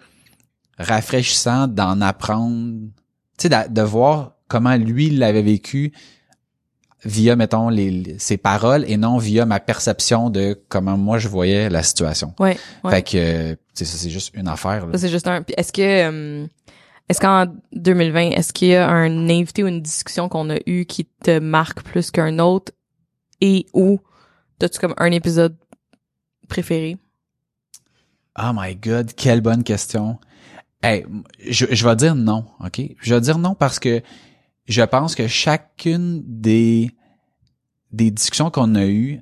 [0.79, 2.72] rafraîchissant d'en apprendre,
[3.48, 5.93] sais, de, voir comment lui l'avait vécu
[7.05, 11.68] via, mettons, les, ses paroles et non via ma perception de comment moi je voyais
[11.68, 12.34] la situation.
[12.38, 12.57] Ouais.
[12.84, 12.90] ouais.
[12.90, 14.86] Fait que, ça c'est juste une affaire.
[14.86, 14.93] là.
[14.93, 15.45] Ça, c'est juste un.
[15.57, 16.47] Est-ce que euh,
[17.09, 20.84] est-ce qu'en 2020, est-ce qu'il y a un invité ou une discussion qu'on a eu
[20.86, 22.72] qui te marque plus qu'un autre?
[23.40, 24.01] Et ou
[24.59, 25.57] t'as-tu comme un épisode
[26.49, 26.97] préféré?
[28.38, 30.18] Oh my god, quelle bonne question.
[30.83, 31.05] Hey,
[31.49, 32.80] je, je vais dire non, OK?
[33.01, 34.03] Je vais dire non parce que
[34.66, 36.91] je pense que chacune des
[37.93, 39.20] des discussions qu'on a eues,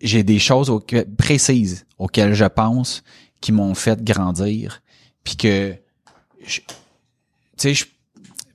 [0.00, 3.02] j'ai des choses auxque- précises auxquelles je pense
[3.40, 4.82] qui m'ont fait grandir,
[5.24, 5.74] puis que
[7.58, 7.84] tu je-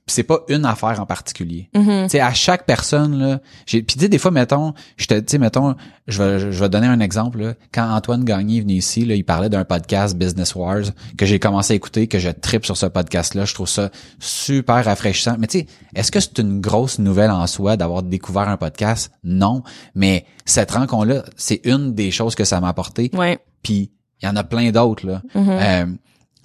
[0.06, 1.70] c'est pas une affaire en particulier.
[1.74, 5.14] Tu sais, à chaque personne, là, j'ai, puis tu sais, des fois, mettons, je te,
[5.14, 5.76] tu sais, mettons,
[6.06, 7.54] je vais, je vais donner un exemple, là.
[7.72, 10.82] Quand Antoine Gagné est venu ici, là, il parlait d'un podcast Business Wars
[11.16, 13.46] que j'ai commencé à écouter, que je tripe sur ce podcast-là.
[13.46, 15.36] Je trouve ça super rafraîchissant.
[15.38, 19.10] Mais tu sais, est-ce que c'est une grosse nouvelle en soi d'avoir découvert un podcast?
[19.22, 19.62] Non.
[19.94, 23.10] Mais cette rencontre-là, c'est une des choses que ça m'a apporté.
[23.14, 23.38] Ouais.
[23.62, 23.90] Puis
[24.22, 25.22] il y en a plein d'autres, là.
[25.34, 25.48] Mhm.
[25.48, 25.86] Euh,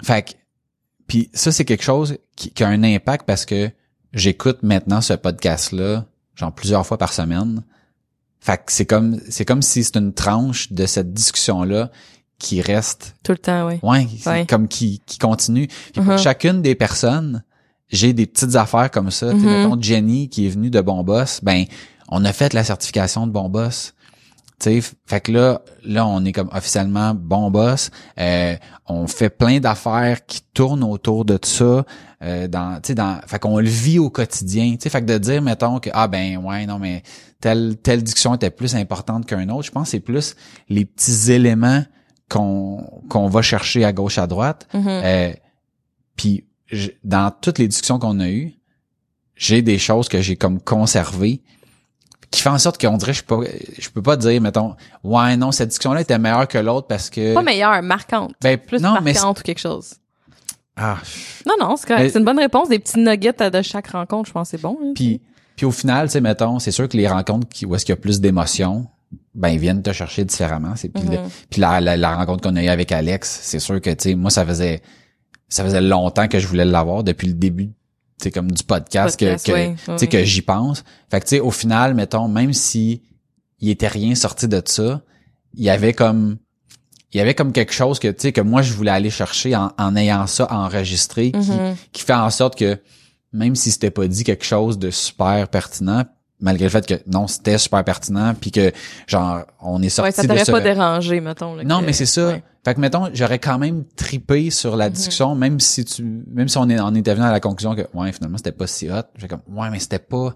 [0.02, 0.32] fait que,
[1.10, 3.70] puis ça c'est quelque chose qui, qui a un impact parce que
[4.14, 6.06] j'écoute maintenant ce podcast là
[6.36, 7.62] genre plusieurs fois par semaine.
[8.40, 11.92] Fait que c'est comme c'est comme si c'est une tranche de cette discussion là
[12.38, 13.80] qui reste Tout le temps, oui.
[13.84, 15.68] ouais, comme qui qui continue.
[15.68, 16.18] Puis pour Mhm.
[16.18, 17.44] chacune des personnes,
[17.90, 19.44] j'ai des petites affaires comme ça, sais, Mhm.
[19.46, 21.66] mettons Jenny qui est venue de Bon Boss, ben
[22.08, 23.94] on a fait la certification de Bon Boss.
[24.60, 27.92] Tu sais, fait que là, là, on est comme officiellement bon boss.
[28.20, 28.56] Euh,
[28.88, 31.86] on fait plein d'affaires qui tournent autour de ça.
[32.22, 34.72] Euh, dans, dans, fait qu'on le vit au quotidien.
[34.74, 37.02] Tu sais, fait que de dire, mettons que ah ben ouais, non mais
[37.40, 39.66] telle telle discussion était plus importante qu'un autre.
[39.66, 40.36] Je pense que c'est plus
[40.68, 41.84] les petits éléments
[42.30, 44.68] qu'on qu'on va chercher à gauche à droite.
[44.74, 44.88] Mhm.
[44.88, 45.34] Euh,
[46.18, 46.46] puis
[47.06, 48.54] dans toutes les discussions qu'on a eues,
[49.36, 51.42] j'ai des choses que j'ai comme conservées
[52.32, 55.36] qui fait en sorte qu'on dirait je peux pas je peux pas dire mettons ouais
[55.38, 58.34] non cette discussion là était meilleure que l'autre parce que Pas meilleure, marquante.
[58.42, 59.96] ben Plus non mais marquante ou quelque chose.
[60.76, 60.98] ah
[61.46, 62.04] Non, non, c'est correct.
[62.04, 62.70] Mais- C'est une bonne réponse.
[62.70, 64.78] Des petits nuggets de chaque rencontre, je pense c'est bon.
[64.82, 64.92] hein.
[64.96, 65.22] puis
[65.56, 67.92] puis au final tu sais mettons c'est sûr que les rencontres qui où est-ce qu'il
[67.94, 68.88] y a plus d'émotions
[69.36, 71.18] ben ils viennent te chercher différemment c'est puis, Mhm.
[71.50, 74.16] puis la, la, la rencontre qu'on a eue avec Alex c'est sûr que tu sais
[74.16, 74.82] moi ça faisait
[75.50, 77.72] ça faisait longtemps que je voulais l'avoir depuis le début
[78.24, 80.08] sais comme du podcast, Podcast, que, que sais ouais.
[80.08, 83.02] que j'y pense fait que tu sais au final mettons même si
[83.60, 85.02] il était rien sorti de ça
[85.56, 86.38] il y avait comme
[87.12, 89.56] il y avait comme quelque chose que tu sais que moi je voulais aller chercher
[89.56, 91.76] en, en ayant ça enregistré qui, Mhm.
[91.92, 92.80] qui fait en sorte que
[93.34, 96.04] même si c'était pas dit quelque chose de super pertinent
[96.42, 98.72] malgré le fait que non c'était super pertinent puis que
[99.08, 101.56] genre on est sorti Ouais, ça t'aurait ce pas dérangé, mettons.
[101.56, 102.44] là, non que- mais c'est ça ouais.
[102.70, 106.58] Fait que mettons j'aurais quand même tripé sur la discussion même si tu même si
[106.58, 109.04] on est on était venu à la conclusion que ouais finalement c'était pas si hot
[109.18, 110.36] j'ai comme ouais mais c'était pas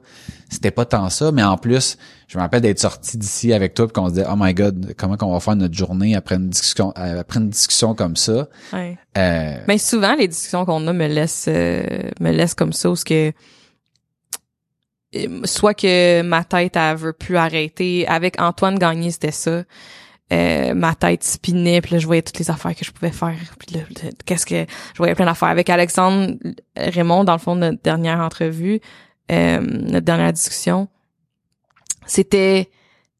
[0.49, 3.88] c'était pas tant ça mais en plus je me rappelle d'être sorti d'ici avec toi
[3.88, 6.49] puis qu'on se disait oh my god comment qu'on va faire notre journée après une
[6.49, 8.47] discussion euh, après une discussion comme ça?
[8.71, 8.97] Ouais.
[9.17, 11.84] euh, Mais souvent, les discussions qu'on a me laissent, euh,
[12.19, 13.31] me laissent comme ça, ce que
[15.15, 18.07] euh, soit que ma tête elle veut plus arrêter.
[18.07, 19.63] Avec Antoine Gagné, c'était ça.
[20.34, 23.36] Euh, ma tête spinait, puis là, je voyais toutes les affaires que je pouvais faire.
[23.59, 23.81] Puis là,
[24.25, 25.49] qu'est-ce que je voyais plein d'affaires.
[25.49, 26.34] Avec Alexandre
[26.75, 28.79] Raymond, dans le fond notre dernière entrevue,
[29.31, 30.88] euh, notre dernière discussion,
[32.05, 32.69] c'était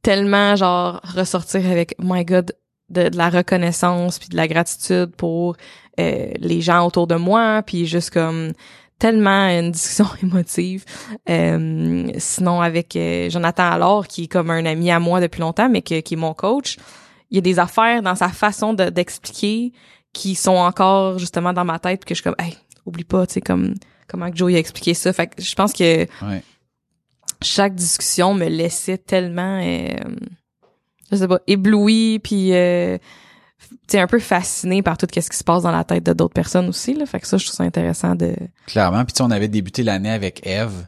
[0.01, 2.55] tellement genre ressortir avec oh my god
[2.89, 5.55] de, de la reconnaissance puis de la gratitude pour
[5.99, 8.51] euh, les gens autour de moi puis juste comme
[8.99, 10.84] tellement une discussion émotive
[11.30, 15.70] Euh, sinon avec euh, Jonathan alors qui est comme un ami à moi depuis longtemps
[15.70, 16.78] mais qui est mon coach
[17.34, 19.74] il y a des affaires dans sa façon de- d'expliquer
[20.14, 22.56] qui sont encore justement dans ma tête que je suis comme hey
[22.86, 23.74] oublie pas tu sais comme
[24.08, 25.12] comment que Joey a expliqué ça.
[25.12, 26.44] Fait que je pense que ouais.
[27.42, 29.88] chaque discussion me laissait tellement euh,
[31.12, 33.00] je sais pas ébloui puis euh,
[33.96, 36.70] un peu fasciné par tout ce qui se passe dans la tête de d'autres personnes
[36.70, 37.08] aussi là.
[37.08, 38.36] Fait que ça je trouve ça intéressant de
[38.68, 39.04] clairement.
[39.06, 40.86] Puis tu sais, on avait débuté l'année avec Eve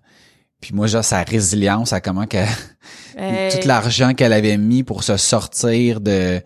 [0.66, 2.48] puis moi genre sa résilience à comment qu'elle
[3.18, 6.42] Euh, tout l'argent qu'elle avait mis pour se sortir de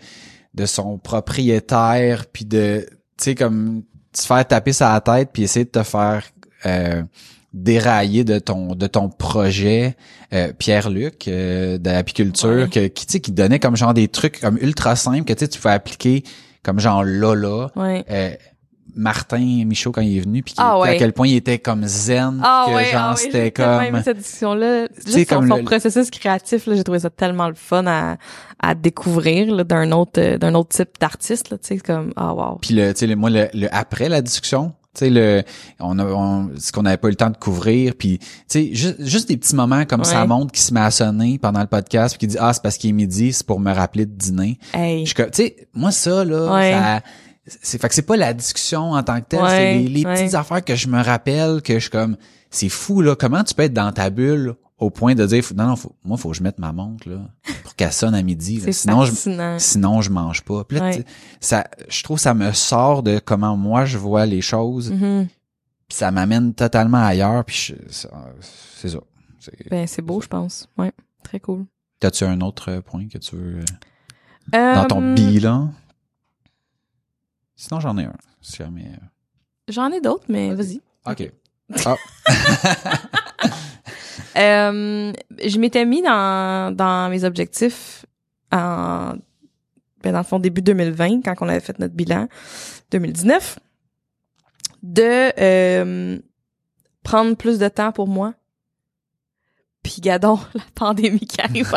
[0.53, 2.85] de son propriétaire puis de
[3.17, 3.81] tu sais comme
[4.13, 6.23] se faire taper sa tête puis essayer de te faire
[6.67, 7.01] euh,
[7.53, 9.95] dérailler de ton de ton projet
[10.33, 12.69] euh, Pierre-Luc euh, de l'apiculture Ouais.
[12.69, 15.39] que qui tu sais qui donnait comme genre des trucs comme ultra simples que tu
[15.39, 16.23] sais tu pouvais appliquer
[16.61, 17.69] comme genre là là.
[17.75, 18.05] Ouais.
[18.11, 18.31] Euh,
[18.95, 20.89] Martin Michaud quand il est venu puis qui- Ah ouais.
[20.89, 24.17] à quel point il était comme zen ah que ouais, genre ah c'était comme cette
[24.17, 27.85] discussion là juste comme son le- processus créatif là j'ai trouvé ça tellement le fun
[27.87, 28.17] à
[28.61, 32.33] à découvrir là, d'un autre euh, d'un autre type d'artiste là tu sais comme ah
[32.33, 35.43] wow Puis le, tu sais, moi, le, le après la discussion, tu sais, le,
[35.79, 38.69] on a, on- ce qu'on n'avait pas eu le temps de couvrir, puis, tu sais,
[38.73, 40.05] juste, juste des petits moments comme Ouais.
[40.05, 42.61] sa montre qui se met à sonner pendant le podcast, puis qui dit, ah, c'est
[42.63, 44.57] parce qu'il est midi, c'est pour me rappeler de dîner.
[44.73, 46.71] hey tu sais, moi, ça, là, Ouais.
[46.73, 47.01] ça,
[47.61, 50.05] c'est, fait que c'est pas la discussion en tant que telle, Ouais, c'est les, les
[50.05, 50.13] ouais.
[50.15, 52.17] petites affaires que je me rappelle, que je suis comme,
[52.49, 55.67] c'est fou, là, comment tu peux être dans ta bulle au point de dire, non,
[55.67, 57.17] non, faut, moi, faut que je mette ma montre, là,
[57.63, 58.71] pour qu'elle sonne à midi, là.
[58.71, 60.63] sinon, je, fascinant sinon je mange pas.
[60.63, 61.03] Puis là, Ouais.
[61.41, 65.27] ça, je trouve que ça me sort de comment moi je vois les choses, Mhm.
[65.89, 67.43] puis ça m'amène totalement ailleurs.
[67.43, 68.99] Puis je- c'est ça.
[69.41, 70.91] C'est- ben c'est beau je pense ouais
[71.23, 71.65] très cool
[72.01, 73.59] T'as-tu un autre point que tu veux
[74.53, 75.71] euh, dans ton Euh, bilan?
[77.61, 78.13] Sinon j'en ai un.
[78.41, 78.85] Si jamais.
[78.85, 79.05] euh,
[79.67, 80.81] J'en ai d'autres, mais vas-y.
[81.05, 81.29] Ok.
[81.85, 81.95] Ah.
[84.37, 85.11] Euh,
[85.43, 88.05] je m'étais mis dans, dans mes objectifs
[88.53, 89.15] en,
[90.03, 92.27] ben dans le fond, début 2020, quand on avait fait notre bilan
[92.91, 93.59] 2019,
[94.83, 96.19] de euh,
[97.03, 98.33] prendre plus de temps pour moi.
[99.83, 101.71] Puis gadon, la pandémie qui arrive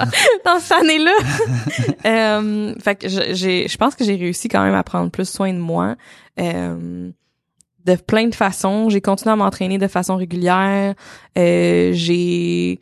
[0.44, 1.12] dans cette année-là.
[2.06, 5.52] euh, fait que j'ai, je pense que j'ai réussi quand même à prendre plus soin
[5.52, 5.96] de moi.
[6.40, 7.10] Euh,
[7.84, 8.88] de plein de façons.
[8.90, 10.94] J'ai continué à m'entraîner de façon régulière.
[11.36, 12.80] Euh, j'ai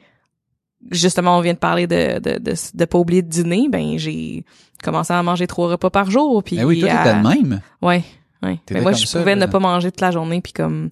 [0.90, 3.68] justement, on vient de parler de de, de, de pas oublier de dîner.
[3.70, 4.44] Ben j'ai
[4.82, 6.42] commencé à manger trois repas par jour.
[6.42, 7.60] Puis Ben oui, toi, à- t'étais le même.
[7.82, 8.02] Ouais,
[8.42, 8.58] ouais.
[8.70, 9.46] Mais moi, comme je ça, pouvais là.
[9.46, 10.90] ne pas manger toute la journée puis comme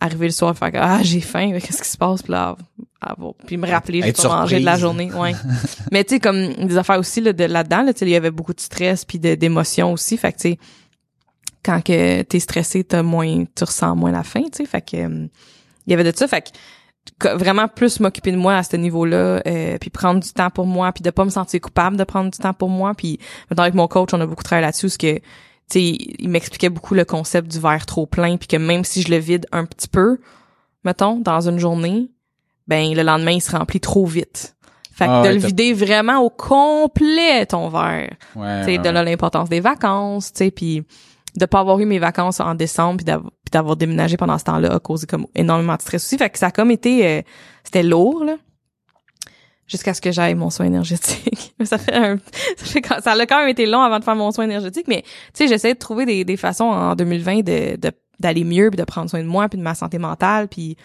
[0.00, 2.56] arriver le soir faire ah j'ai faim, qu'est-ce qui se passe puis là
[3.10, 5.32] avoir- puis me rappeler j'ai pas mangé de la journée, ouais.
[5.92, 8.16] Mais tu sais comme des affaires aussi là, de là-dedans là, tu sais il y
[8.16, 10.58] avait beaucoup de stress puis d'émotions aussi, fait que tu sais
[11.64, 14.96] quand que t'es stressé, t'as moins tu ressens moins la faim, tu sais, fait que
[14.96, 15.26] euh,
[15.86, 16.48] il y avait de ça, fait que
[17.18, 20.66] que vraiment plus m'occuper de moi à ce niveau-là euh, puis prendre du temps pour
[20.66, 22.94] moi puis de pas me sentir coupable de prendre du temps pour moi.
[22.94, 23.18] Puis
[23.50, 25.22] maintenant avec mon coach on a beaucoup travaillé là-dessus parce que tu
[25.68, 25.82] sais
[26.18, 29.16] il m'expliquait beaucoup le concept du verre trop plein puis que même si je le
[29.18, 30.20] vide un petit peu
[30.84, 32.08] mettons dans une journée
[32.72, 34.54] ben le lendemain il se remplit trop vite
[34.94, 38.60] fait que Ah de ouais, le vider vraiment au complet ton verre Ouais.
[38.60, 40.82] tu sais, ouais, de là l'importance des vacances, tu sais, puis
[41.34, 44.44] de pas avoir eu mes vacances en décembre puis d'av- puis d'avoir déménagé pendant ce
[44.44, 46.18] temps-là a causé comme énormément de stress aussi.
[46.18, 47.22] Fait que ça a comme été, euh,
[47.64, 48.36] c'était lourd, là.
[49.66, 51.54] Jusqu'à ce que j'aille mon soin énergétique.
[51.64, 52.18] ça fait un,
[52.58, 54.86] ça fait quand- ça a quand même été long avant de faire mon soin énergétique,
[54.88, 58.68] mais tu sais, j'essaie de trouver des, des façons en 2020 de, de d'aller mieux
[58.70, 60.76] puis de prendre soin de moi puis de ma santé mentale puis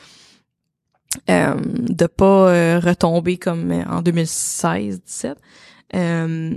[1.29, 5.37] euh, de pas euh, retomber comme euh, en 2016 17
[5.95, 6.55] euh,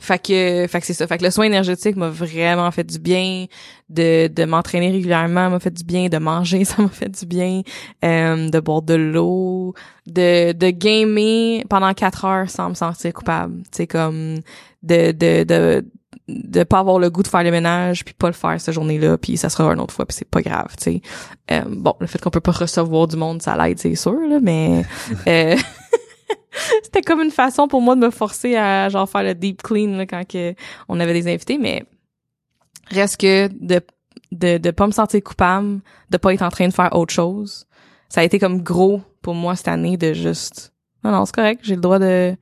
[0.00, 1.06] fait que fait que c'est ça.
[1.06, 3.46] Fait que le soin énergétique m'a vraiment fait du bien.
[3.88, 6.08] De de m'entraîner régulièrement m'a fait du bien.
[6.08, 7.62] De manger ça m'a fait du bien.
[8.02, 9.74] De boire de l'eau.
[10.06, 13.62] De de gamer pendant quatre heures sans me sentir coupable.
[13.70, 14.40] C'est comme
[14.82, 15.86] de de de
[16.28, 19.18] de pas avoir le goût de faire le ménage puis pas le faire cette journée-là
[19.18, 21.02] puis ça sera une autre fois puis c'est pas grave tu sais.
[21.50, 24.38] Euh, bon le fait qu'on peut pas recevoir du monde ça l'aide c'est sûr là
[24.40, 24.84] mais
[25.26, 25.56] euh,
[26.82, 29.96] c'était comme une façon pour moi de me forcer à genre faire le deep clean
[29.96, 30.54] là, quand que
[30.88, 31.84] on avait des invités mais
[32.90, 33.82] reste que de
[34.32, 37.66] de de pas me sentir coupable de pas être en train de faire autre chose
[38.08, 40.72] ça a été comme gros pour moi cette année de juste
[41.04, 42.34] non non c'est correct j'ai le droit de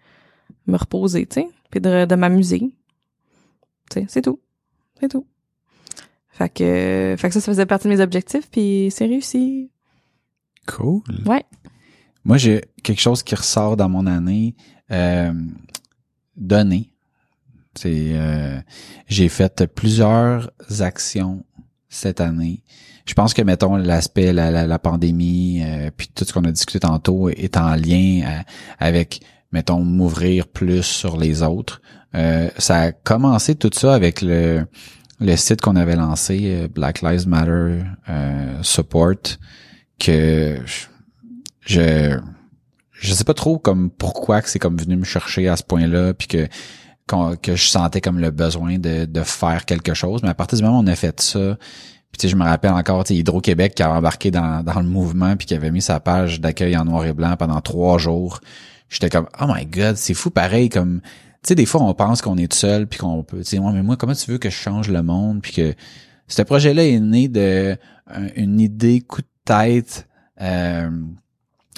[0.68, 2.72] me reposer tu sais puis de, de m'amuser
[4.08, 4.40] c'est tout
[5.00, 5.26] c'est tout
[6.30, 9.70] fait que fait que ça ça faisait partie de mes objectifs puis c'est réussi
[10.66, 11.02] Cool.
[11.26, 11.44] Ouais.
[12.24, 14.54] Moi, j'ai quelque chose qui ressort dans mon année.
[14.90, 15.32] Euh,
[16.36, 16.90] donner.
[17.74, 18.60] C'est, euh,
[19.08, 21.44] j'ai fait plusieurs actions
[21.88, 22.62] cette année.
[23.06, 26.52] Je pense que mettons l'aspect la, la, la pandémie euh, puis tout ce qu'on a
[26.52, 28.42] discuté tantôt est en lien euh,
[28.78, 31.82] avec mettons m'ouvrir plus sur les autres.
[32.14, 34.66] Euh, ça a commencé tout ça avec le
[35.20, 39.38] le site qu'on avait lancé euh, Black Lives Matter euh, Support
[40.00, 40.58] que
[41.64, 42.18] je-
[42.92, 46.14] je sais pas trop comme pourquoi que c'est comme venu me chercher à ce point-là
[46.14, 46.48] puis que
[47.42, 50.22] que je sentais comme le besoin de, de faire quelque chose.
[50.22, 51.56] Mais à partir du moment où on a fait ça
[52.10, 55.36] puis tu sais je me rappelle encore Hydro-Québec qui a embarqué dans, dans le mouvement
[55.36, 58.40] puis qui avait mis sa page d'accueil en noir et blanc pendant trois jours.
[58.88, 61.00] J'étais comme oh my god c'est fou pareil comme
[61.48, 63.82] sais des fois on pense qu'on est seul puis qu'on peut tu sais ouais, mais
[63.82, 65.42] moi comment tu veux que je change le monde?
[65.42, 65.74] Puis que
[66.28, 67.76] ce projet-là est né de
[68.06, 70.06] un- une idée coup de tête
[70.40, 70.90] euh,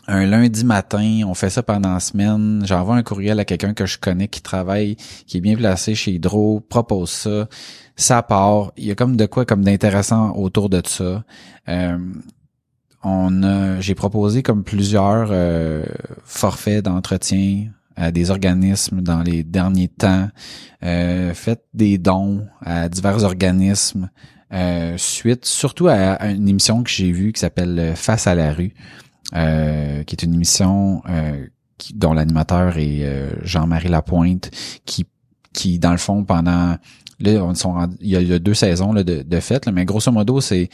[0.07, 3.87] un lundi matin, on fait ça pendant la semaine, j'envoie un courriel à quelqu'un que
[3.87, 4.97] je connais qui travaille,
[5.27, 7.49] qui est bien placé chez Hydro, propose ça,
[7.97, 11.25] ça part, il y a comme de quoi comme d'intéressant autour de ça.
[11.71, 11.99] Euh,
[13.03, 15.85] on j'ai proposé comme plusieurs euh,
[16.25, 20.29] forfaits d'entretien à des organismes dans les derniers temps,
[20.83, 24.11] euh, faites des dons à divers organismes,
[24.53, 28.53] euh, suite surtout à, une émission que j'ai vue qui s'appelle euh, Face à la
[28.53, 28.75] rue,
[29.33, 29.39] qui
[30.15, 31.03] est une émission
[31.95, 33.05] dont l'animateur est
[33.43, 34.51] Jean-Marie Lapointe,
[34.85, 35.07] qui,
[35.53, 36.77] qui dans le fond pendant
[37.21, 40.13] là on sont il y a, deux saisons là, de, de fait, là, mais grosso
[40.13, 40.69] modo c'est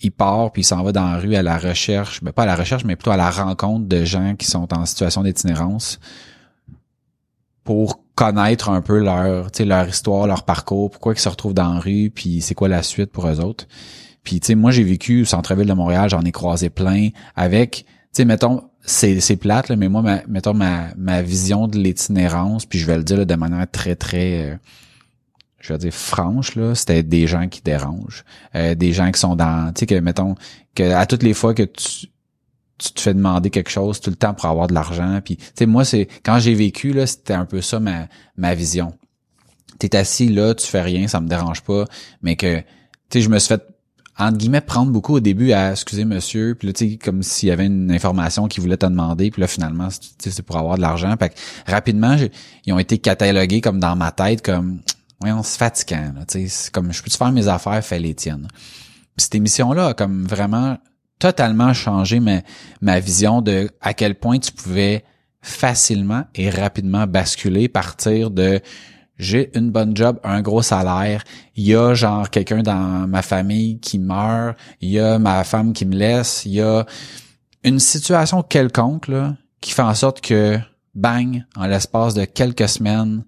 [0.00, 2.46] il part puis il s'en va dans la rue à la recherche, ben pas à
[2.46, 6.00] la recherche mais plutôt à la rencontre de gens qui sont en situation d'itinérance
[7.64, 11.80] pour connaître un peu leur, leur histoire, leur parcours, pourquoi ils se retrouvent dans la
[11.80, 13.66] rue, puis c'est quoi la suite pour eux autres.
[14.22, 17.86] Puis tu sais, moi j'ai vécu au centre-ville de Montréal, j'en ai croisé plein avec,
[17.86, 21.78] tu sais, mettons, c'est c'est plate là, mais moi, ma, mettons ma ma vision de
[21.78, 24.56] l'itinérance, puis je vais le dire là, de manière très très, euh,
[25.60, 29.36] je vais dire franche là, c'était des gens qui dérangent, euh, des gens qui sont
[29.36, 30.34] dans, tu sais que mettons
[30.74, 32.08] que à toutes les fois que tu
[32.80, 35.44] tu te fais demander quelque chose tout le temps pour avoir de l'argent puis tu
[35.58, 38.94] sais moi c'est quand j'ai vécu là, c'était un peu ça ma ma vision.
[39.78, 41.86] T'es assis là, tu fais rien, ça me dérange pas,
[42.22, 42.64] mais que tu
[43.12, 43.62] sais je me suis fait
[44.18, 47.48] entre guillemets prendre beaucoup au début à excusez monsieur puis là tu sais comme s'il
[47.48, 50.82] y avait une information qu'il voulait te demander puis là finalement c'est pour avoir de
[50.82, 51.34] l'argent fait que
[51.70, 52.16] rapidement
[52.66, 54.80] ils ont été catalogués comme dans ma tête comme
[55.22, 56.12] ouais, on se fatiguant.
[56.28, 58.48] C'est comme je peux te faire mes affaires, fais les tiennes.
[59.16, 60.78] Cette émission-là comme vraiment
[61.20, 62.40] totalement changé ma,
[62.80, 65.04] ma vision de à quel point tu pouvais
[65.42, 68.60] facilement et rapidement basculer, partir de
[69.16, 71.22] j'ai une bonne job, un gros salaire,
[71.54, 75.74] il y a genre quelqu'un dans ma famille qui meurt, il y a ma femme
[75.74, 76.86] qui me laisse, il y a
[77.62, 80.58] une situation quelconque là, qui fait en sorte que
[80.94, 83.24] bang, en l'espace de quelques semaines,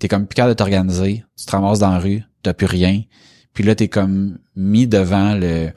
[0.00, 3.02] t'es comme plus de t'organiser, tu te ramasses dans la rue, t'as plus rien.
[3.54, 5.70] Puis là, t'es comme mis devant le,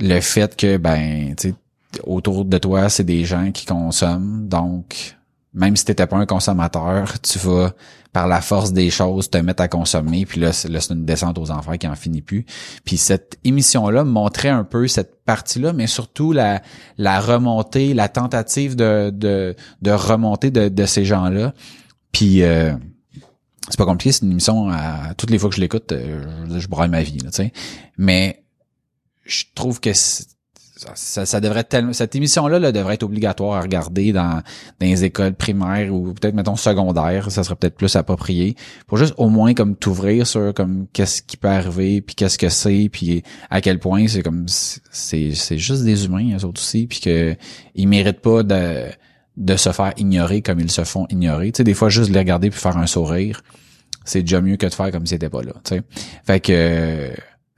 [0.00, 1.54] le fait que, ben, tu
[2.04, 4.48] autour de toi, c'est des gens qui consomment.
[4.48, 5.16] Donc,
[5.52, 7.72] même si t'étais pas un consommateur, tu vas,
[8.12, 10.24] par la force des choses, te mettre à consommer.
[10.24, 12.46] Puis là, c'est, une descente aux enfers qui en finit plus.
[12.84, 16.62] Puis cette émission-là montrait un peu cette partie-là, mais surtout la,
[16.98, 21.54] la remontée, la tentative de, de, de remonter de, de ces gens-là.
[22.12, 22.42] Puis...
[22.42, 22.72] Euh,
[23.68, 26.58] c'est pas compliqué, c'est une émission à toutes les fois que je l'écoute, euh, je,
[26.58, 27.52] je ma vie, tu sais.
[27.98, 28.42] Mais
[29.30, 33.60] je trouve que ça, ça, devrait tellement cette émission là, là, devrait être obligatoire à
[33.60, 34.42] regarder dans,
[34.80, 38.56] dans les écoles primaires ou peut-être mettons secondaires, ça serait peut-être plus approprié
[38.86, 42.48] pour juste au moins comme t'ouvrir sur comme qu'est-ce qui peut arriver puis qu'est-ce que
[42.48, 46.86] c'est puis à quel point c'est comme c'est c'est juste des humains eux autres aussi
[46.86, 47.36] puis que
[47.74, 48.90] ils méritent pas de
[49.36, 51.52] de se faire ignorer comme ils se font ignorer.
[51.52, 53.42] Tu sais, des fois, juste les regarder puis faire un sourire,
[54.04, 55.52] c'est déjà mieux que de faire comme si c'était pas là.
[55.64, 55.82] Tu sais.
[56.24, 57.10] Fait que,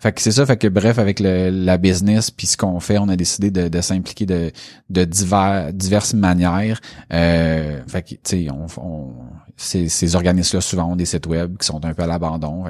[0.02, 0.44] fait que c'est ça.
[0.44, 3.68] Fait que bref, avec le, la business puis ce qu'on fait, on a décidé de,
[3.68, 4.50] de s'impliquer de,
[4.90, 6.80] de divers, diverses manières.
[7.12, 9.12] Euh, fait que, tu sais, on, on,
[9.56, 12.64] ces, ces organismes-là souvent ont des sites web qui sont un peu à l'abandon.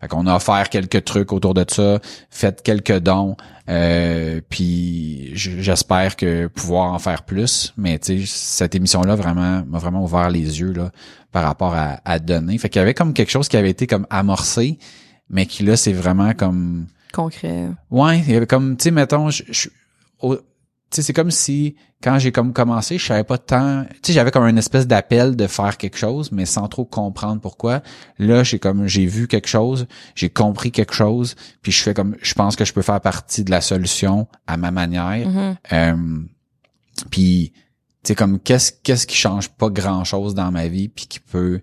[0.00, 1.98] Fait qu'on a offert quelques trucs autour de ça,
[2.30, 3.36] fait quelques dons,
[3.68, 7.74] euh, puis j'espère que pouvoir en faire plus.
[7.76, 10.92] Mais tu sais, cette émission-là vraiment m'a vraiment ouvert les yeux là
[11.32, 12.56] par rapport à, à donner.
[12.58, 14.78] Fait qu'il y avait comme quelque chose qui avait été comme amorcé,
[15.30, 17.68] mais qui là c'est vraiment comme concret.
[17.90, 19.68] Ouais, comme tu sais mettons, je, je,
[20.90, 24.30] sais, c'est comme si quand j'ai comme commencé, je savais pas tant, tu sais, j'avais
[24.30, 27.82] comme une espèce d'appel de faire quelque chose, mais sans trop comprendre pourquoi.
[28.18, 32.16] Là, j'ai comme j'ai vu quelque chose, j'ai compris quelque chose, puis je fais comme,
[32.22, 35.28] je pense que je peux faire partie de la solution à ma manière.
[35.28, 35.56] Mm-hmm.
[35.72, 36.18] Euh,
[37.10, 37.52] puis,
[38.02, 41.20] tu sais, comme qu'est-ce qu'est-ce qui change pas grand chose dans ma vie, puis qui
[41.20, 41.60] peut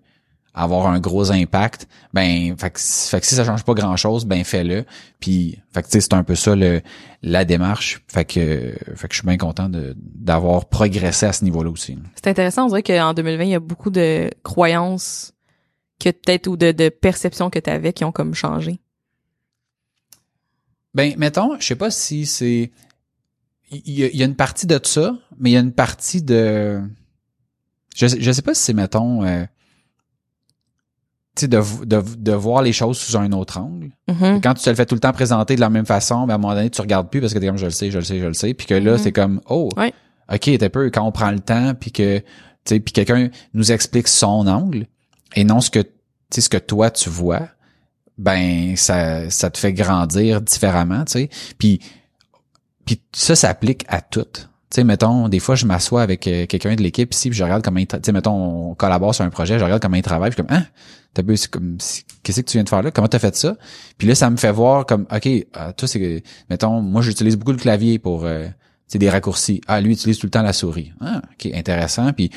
[0.58, 4.26] avoir un gros impact, ben fait que, fait que si ça change pas grand chose,
[4.26, 4.86] ben fais-le.
[5.20, 6.82] Puis fait que c'est un peu ça le
[7.22, 8.03] la démarche.
[8.08, 11.97] Fait que fait que je suis bien content de d'avoir progressé à ce niveau-là aussi.
[12.16, 15.34] C'est intéressant, on dirait qu'en 2020, il y a beaucoup de croyances
[15.99, 18.80] que peut-être ou de, de perceptions que tu avais qui ont comme changé.
[20.93, 22.72] Ben mettons, je sais pas si c'est
[23.70, 26.82] il y, a une partie de ça, mais il y a une partie de
[27.95, 29.43] je je sais pas si c'est mettons euh,
[31.46, 33.92] de, de, de voir les choses sous un autre angle.
[34.10, 34.42] Mm-hmm.
[34.42, 36.36] Quand tu te le fais tout le temps présenter de la même façon, ben à
[36.36, 38.04] un moment donné, tu regardes plus parce que t'es comme je le sais, je le
[38.04, 38.54] sais, je le sais.
[38.54, 38.98] Puis que là, mm-hmm.
[38.98, 39.70] c'est comme Oh,
[40.34, 42.24] OK, t'es peu, quand on prend le temps, puis que
[42.66, 44.88] puis quelqu'un nous explique son angle
[45.36, 45.84] et non ce que
[46.32, 47.48] ce que toi tu vois,
[48.18, 51.30] ben ça, ça te fait grandir différemment, tu sais.
[51.58, 51.80] Puis,
[52.86, 54.26] puis ça s'applique à tout.
[54.70, 57.43] Tu sais, mettons, des fois, je m'assois avec euh, quelqu'un de l'équipe ici, puis je
[57.43, 60.32] regarde comment il, tu mettons, on collabore sur un projet, je regarde comment il travaille,
[60.32, 60.65] puis comme, hein,
[61.13, 61.78] t'as vu, c'est comme,
[62.22, 62.91] qu'est-ce que tu viens de faire là?
[62.91, 63.55] Comment t'as fait ça?
[63.97, 67.53] Puis là, ça me fait voir comme, ok, euh, toi, c'est, mettons, moi, j'utilise beaucoup
[67.53, 68.47] le clavier pour, euh,
[68.93, 69.61] des raccourcis.
[69.68, 70.91] Ah, lui, utilise tout le temps la souris.
[70.99, 72.11] Ah, ok, intéressant.
[72.13, 72.30] Puis,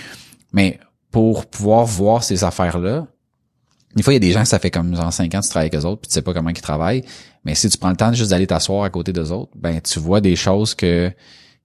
[0.53, 0.79] mais
[1.11, 3.07] pour pouvoir voir ces affaires-là,
[3.97, 5.51] des fois, il y a des gens, ça fait comme genre 5 ans que tu
[5.51, 7.03] travailles avec eux autres, puis tu sais pas comment ils travaillent.
[7.45, 9.99] Mais si tu prends le temps juste d'aller t'asseoir à côté d'eux autres, ben tu
[9.99, 11.11] vois des choses que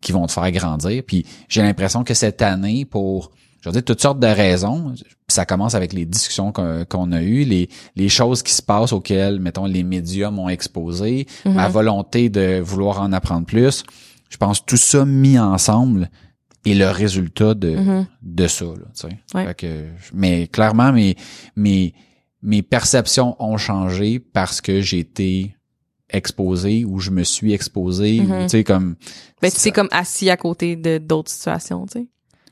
[0.05, 1.03] qui vont te faire grandir.
[1.05, 3.31] Puis j'ai l'impression que cette année, pour
[3.61, 4.93] je veux dire, toutes sortes de raisons,
[5.27, 9.39] ça commence avec les discussions qu'on a eues, les, les choses qui se passent auxquelles,
[9.39, 13.83] mettons, les médias m'ont exposé, ma volonté de vouloir en apprendre plus.
[14.29, 16.11] Je pense tout ça mis ensemble
[16.63, 18.05] est le résultat de, mm-hmm.
[18.21, 18.65] de ça.
[19.33, 21.15] Là, que, mais clairement, mes,
[21.55, 21.95] mes,
[22.43, 25.55] mes perceptions ont changé parce que j'ai été
[26.09, 28.43] exposé ou je me suis exposé ou mhm.
[28.43, 28.95] tu sais comme
[29.41, 32.05] ben tu sais comme assis à côté de d'autres situations tu sais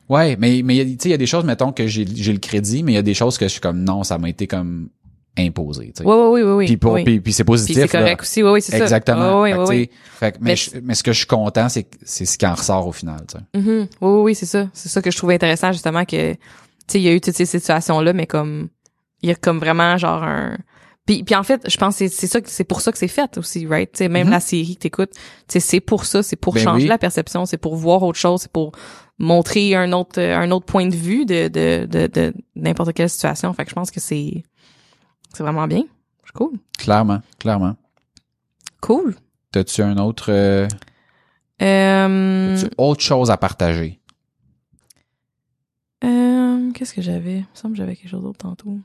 [0.10, 2.40] ouais mais mais tu sais il y a des choses mettons que j'ai j'ai le
[2.40, 4.48] crédit mais il y a des choses que je suis comme non ça m'a été
[4.48, 4.90] comme
[5.36, 6.08] imposé, tu sais.
[6.08, 6.66] Oui, oui, oui, oui.
[6.68, 7.04] Puis, pour, oui.
[7.04, 7.76] puis, puis c'est positif.
[7.76, 8.22] c'est correct là.
[8.22, 8.84] aussi, oui, oui, c'est ça.
[8.84, 9.42] Exactement.
[9.42, 9.90] Oui, Fait oui,
[10.20, 12.46] fait que- mais, Mais je- mais ce que je suis content, c'est c'est ce qui
[12.46, 13.60] en ressort au final, tu sais.
[13.60, 13.88] Mhm.
[14.02, 14.70] Oui, oui, oui, c'est ça.
[14.74, 16.40] C'est ça que je trouvais intéressant, justement, que, tu
[16.88, 18.68] sais, il y a eu toutes ces situations-là, mais comme,
[19.24, 20.56] il y a comme vraiment, genre, un...
[21.06, 23.38] Puis, puis en fait, je pense que c'est ça, c'est pour ça que c'est fait
[23.38, 23.92] aussi, right?
[23.92, 24.32] Tu sais, même Mhm.
[24.32, 25.12] la série que t'écoutes,
[25.50, 26.90] c'est pour ça, c'est pour Ben changer oui.
[26.90, 28.72] la perception, c'est pour voir autre chose, c'est pour
[29.20, 33.54] montrer un autre, un autre point de vue de, de, de, de n'importe quelle situation.
[33.54, 34.44] Fait que je pense que c'est,
[35.34, 35.84] c'est vraiment bien.
[36.26, 36.54] C'est cool.
[36.78, 37.76] Clairement, clairement.
[38.80, 39.16] Cool.
[39.52, 40.68] T'as-tu un autre, euh,
[41.62, 44.00] Euh, autre chose à partager?
[46.04, 47.38] euh, qu'est-ce que j'avais?
[47.38, 48.80] Il me semble que j'avais quelque chose d'autre tantôt.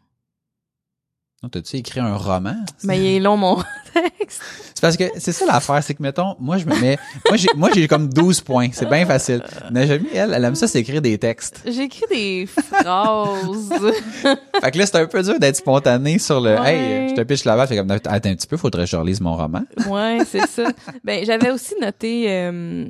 [1.43, 2.57] Non, T'as-tu écrit un roman?
[2.83, 3.57] Mais il est long, mon
[3.95, 4.43] texte.
[4.75, 7.47] C'est parce que c'est ça l'affaire, c'est que mettons, moi je me mets, moi j'ai,
[7.55, 9.45] moi j'ai comme 12 points, c'est bien facile.
[9.71, 11.63] Najami, elle, elle aime ça, c'est écrire des textes.
[11.65, 13.71] J'écris des phrases.
[14.61, 16.77] Fait que là, c'est un peu dur d'être spontané sur le, Ouais.
[16.77, 18.97] hey, je te piche la balle, fait comme, attends un petit peu, faudrait que je
[18.97, 19.63] relise mon roman.
[19.89, 20.73] ouais, c'est ça.
[21.05, 22.87] Ben, j'avais aussi noté euh,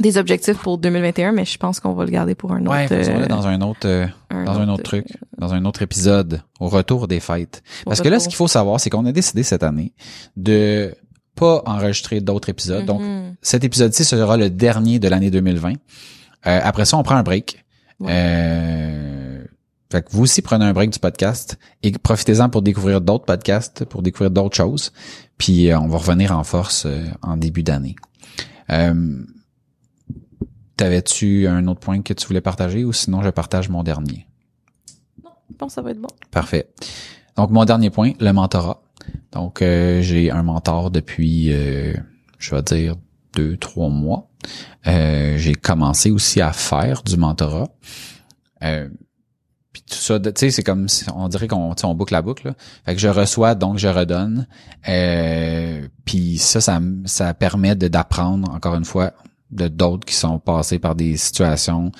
[0.00, 2.70] des objectifs pour 2021, mais je pense qu'on va le garder pour un autre.
[2.72, 5.06] Ouais, euh, dans un autre, euh, dans un autre truc,
[5.38, 7.62] dans un autre épisode, au retour des fêtes.
[7.84, 9.92] Parce que là, ce qu'il faut savoir, c'est qu'on a décidé cette année
[10.36, 10.94] de
[11.36, 12.84] pas enregistrer d'autres épisodes.
[12.86, 13.34] Donc, Mhm.
[13.42, 15.74] cet épisode-ci sera le dernier de l'année 2020.
[16.46, 17.64] Euh, après ça, on prend un break.
[18.00, 18.10] Ouais.
[18.12, 19.44] Euh,
[19.90, 23.84] fait que vous aussi prenez un break du podcast et profitez-en pour découvrir d'autres podcasts,
[23.84, 24.92] pour découvrir d'autres choses.
[25.38, 27.94] Puis euh, on va revenir en force euh, en début d'année.
[28.70, 29.22] Euh,
[30.76, 34.26] T'avais-tu un autre point que tu voulais partager ou sinon je partage mon dernier?
[35.50, 36.08] Je pense que ça va être bon.
[36.30, 36.68] Parfait.
[37.36, 38.82] Donc, mon dernier point, le mentorat.
[39.32, 41.92] Donc, euh, j'ai un mentor depuis, euh,
[42.38, 42.96] je vais dire,
[43.34, 44.28] deux, trois mois.
[44.86, 47.68] Euh, j'ai commencé aussi à faire du mentorat.
[48.62, 48.88] Euh,
[49.72, 52.12] puis tout ça, tu sais, c'est comme, si- on dirait qu'on tu sais, on boucle
[52.14, 52.48] la boucle.
[52.48, 52.54] Là.
[52.84, 54.46] Fait que je reçois, donc je redonne.
[54.88, 59.12] Euh, puis ça, ça, ça permet d'apprendre, encore une fois,
[59.54, 61.92] de d'autres qui sont passés par des situations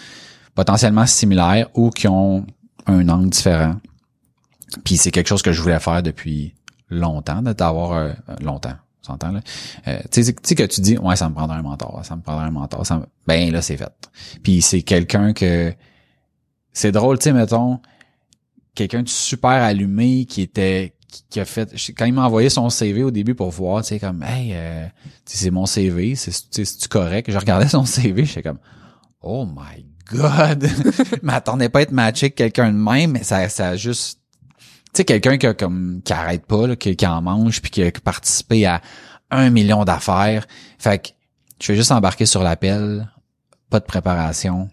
[0.54, 2.46] potentiellement similaires ou qui ont
[2.86, 3.76] un angle différent.
[4.84, 6.54] Puis c'est quelque chose que je voulais faire depuis
[6.90, 9.40] longtemps, de euh, longtemps, on s'entend là.
[9.88, 12.22] Euh, tu sais tu que tu dis ouais, ça me prendrait un mentor, ça me
[12.22, 13.06] prendrait un mentor, ça me...
[13.26, 13.92] ben là c'est fait.
[14.42, 15.72] Puis c'est quelqu'un que
[16.72, 17.80] c'est drôle, tu sais mettons
[18.74, 20.93] quelqu'un de super allumé qui était
[21.30, 24.00] qui, a fait quand il m'a envoyé son CV au début pour voir, tu sais
[24.00, 24.86] comme hey euh,
[25.24, 28.58] tu c'est mon CV, c'est tu sais, c'est-tu correct, je regardais son CV, j'étais comme
[29.20, 33.48] oh my god, je m'attendais pas à être matché avec quelqu'un de même, mais ça
[33.48, 34.20] ça a juste
[34.94, 37.70] tu sais quelqu'un qui a comme qui arrête pas là, qui, qui en mange puis
[37.70, 38.80] qui a participé à
[39.30, 40.46] un million d'affaires.
[40.78, 41.08] Fait que
[41.60, 43.08] je fais juste embarquer sur l'appel
[43.70, 44.68] pas de préparation.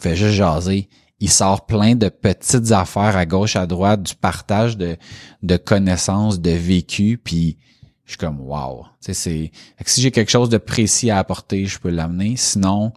[0.00, 0.88] Fait juste jaser
[1.22, 4.96] il sort plein de petites affaires à gauche à droite du partage de
[5.44, 7.58] de connaissances de vécu puis
[8.04, 8.86] je suis comme wow.
[9.00, 9.52] C'est si
[9.86, 12.34] j'ai quelque chose de précis à apporter je peux l'amener.
[12.36, 12.92] Sinon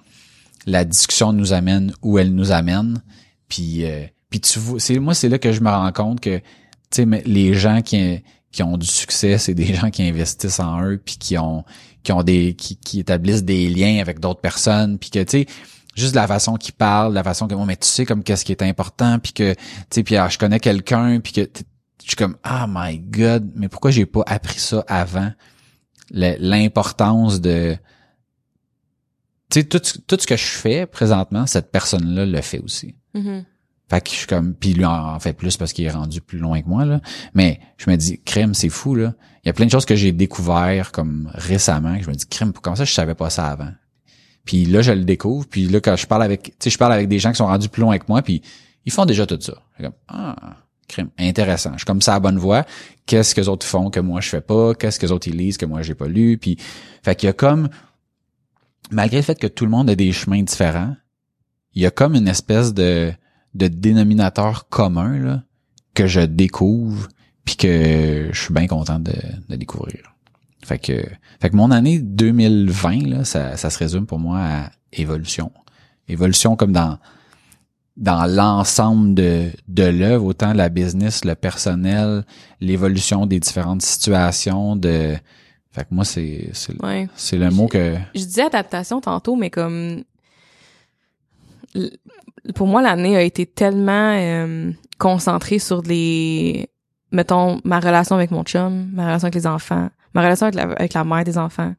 [0.65, 3.03] la discussion nous amène où elle nous amène.
[3.47, 6.41] Puis euh, puis tu vois moi c'est là que je me rends compte que
[7.05, 10.97] mais les gens qui qui ont du succès c'est des gens qui investissent en eux
[10.97, 11.63] puis qui ont
[12.01, 15.45] qui ont des qui, qui établissent des liens avec d'autres personnes puis que tu sais
[15.95, 18.51] juste la façon qu'ils parlent la façon que bon mais tu sais comme qu'est-ce qui
[18.51, 21.41] est important puis que tu sais puis ah, je connais quelqu'un puis que
[22.03, 25.31] je suis comme ah my god mais pourquoi j'ai pas appris ça avant?
[26.11, 27.75] L'importance de
[29.49, 32.59] tu sais tout, ce- tout ce que je fais présentement cette personne là le fait
[32.59, 32.95] aussi.
[33.13, 33.45] Mhm.
[33.89, 36.19] fait que je suis comme puis lui en en fait plus parce qu'il est rendu
[36.21, 36.99] plus loin que moi là.
[37.33, 39.13] Mais je me dis crème c'est fou là.
[39.43, 42.25] Il y a plein de choses que j'ai découvert comme récemment que je me dis
[42.27, 43.71] crème comment ça je savais pas ça avant?
[44.45, 45.45] Puis là je le découvre.
[45.47, 47.47] Puis là quand je parle avec tu sais je parle avec des gens qui sont
[47.47, 48.41] rendus plus loin que moi puis
[48.85, 49.53] ils font déjà tout ça.
[49.79, 50.35] Comme ah
[50.87, 51.71] crème intéressant.
[51.73, 52.65] Je suis comme ça à bonne voie
[53.05, 54.73] qu'est-ce que les autres font que moi je fais pas?
[54.75, 56.37] Qu'est-ce que les autres ils lisent que moi j'ai pas lu?
[56.37, 56.57] Puis
[57.03, 57.69] fait qu'il y a comme
[58.91, 60.95] malgré le fait que tout le monde a des chemins différents
[61.73, 63.11] il y a comme une espèce de
[63.53, 65.43] de dénominateur commun là,
[65.93, 67.07] que je découvre
[67.45, 69.13] puis que je suis bien content de,
[69.49, 70.14] de découvrir.
[70.65, 70.93] Fait que,
[71.39, 75.51] fait que mon année 2020, là, ça, ça se résume pour moi à évolution.
[76.07, 76.97] Évolution comme dans
[77.97, 82.25] dans l'ensemble de, de l'œuvre, autant la business, le personnel,
[82.59, 85.15] l'évolution des différentes situations de.
[85.71, 87.07] Fait que moi, c'est c'est, Ouais.
[87.15, 87.95] c'est le mot que.
[88.15, 90.03] Je disais adaptation tantôt, mais comme
[92.55, 96.69] pour moi l'année a été tellement euh, concentrée sur les
[97.11, 100.63] mettons ma relation avec mon chum, ma relation avec les enfants, ma relation avec la,
[100.63, 101.75] avec la mère des enfants,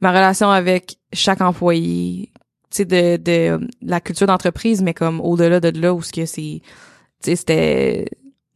[0.00, 2.30] ma relation avec chaque employé,
[2.70, 6.24] tu sais de, de la culture d'entreprise mais comme au-delà de là où ce que
[6.26, 8.06] c'est tu sais c'était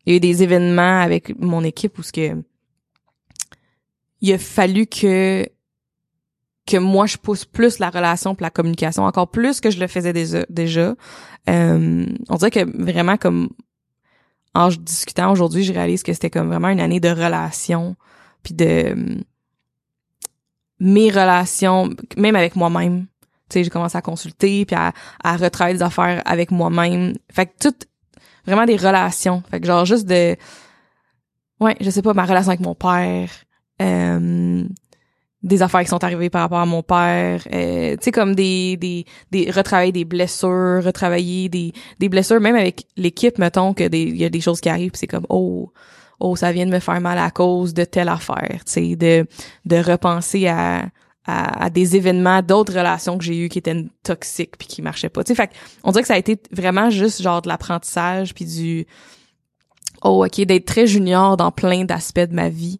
[0.06, 2.42] il y a eu des événements avec mon équipe où ce que
[4.20, 5.46] il a fallu que
[6.66, 9.04] que moi je pousse plus la relation pour la communication.
[9.04, 10.94] Encore plus que je le faisais déjà déjà.
[11.50, 13.50] Euh, on dirait que vraiment comme
[14.54, 17.96] en discutant aujourd'hui je réalise que c'était comme vraiment une année de relation
[18.44, 19.24] puis de
[20.78, 23.06] mes relations même avec moi-même.
[23.48, 24.92] Tu sais j'ai commencé à consulter puis à,
[25.22, 27.14] à retravailler des affaires avec moi-même.
[27.32, 27.74] Fait que tout
[28.46, 29.42] vraiment des relations.
[29.50, 30.36] Fait que genre juste de
[31.60, 33.30] ouais je sais pas ma relation avec mon père
[33.82, 34.64] euh,
[35.42, 38.76] des affaires qui sont arrivées par rapport à mon père, euh, tu sais comme des
[38.78, 44.02] des des retravailler des blessures, retravailler des des blessures même avec l'équipe mettons que des
[44.02, 45.70] il y a des choses qui arrivent, c'est comme oh
[46.20, 49.26] oh ça vient de me faire mal à cause de telle affaire, tu sais de
[49.64, 50.86] de repenser à
[51.26, 55.24] à, des événements d'autres relations que j'ai eues qui étaient toxiques puis qui marchaient pas.
[55.24, 55.50] Tu sais fait
[55.82, 58.86] on dirait que ça a été vraiment juste genre de l'apprentissage puis du
[60.02, 62.78] oh OK d'être très junior dans plein d'aspects de ma vie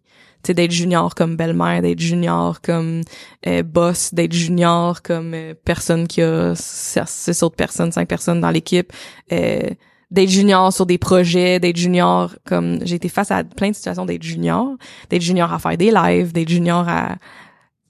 [0.53, 3.01] d'être junior comme belle-mère, d'être junior comme
[3.47, 8.51] euh, boss, d'être junior comme euh, personne qui a six autres personnes, cinq personnes dans
[8.51, 8.91] l'équipe,
[9.31, 9.69] euh,
[10.15, 14.05] d'être junior sur des projets, d'être junior comme j'ai été face à plein de situations
[14.05, 14.75] d'être junior,
[15.09, 17.17] d'être junior à faire des lives, d'être junior à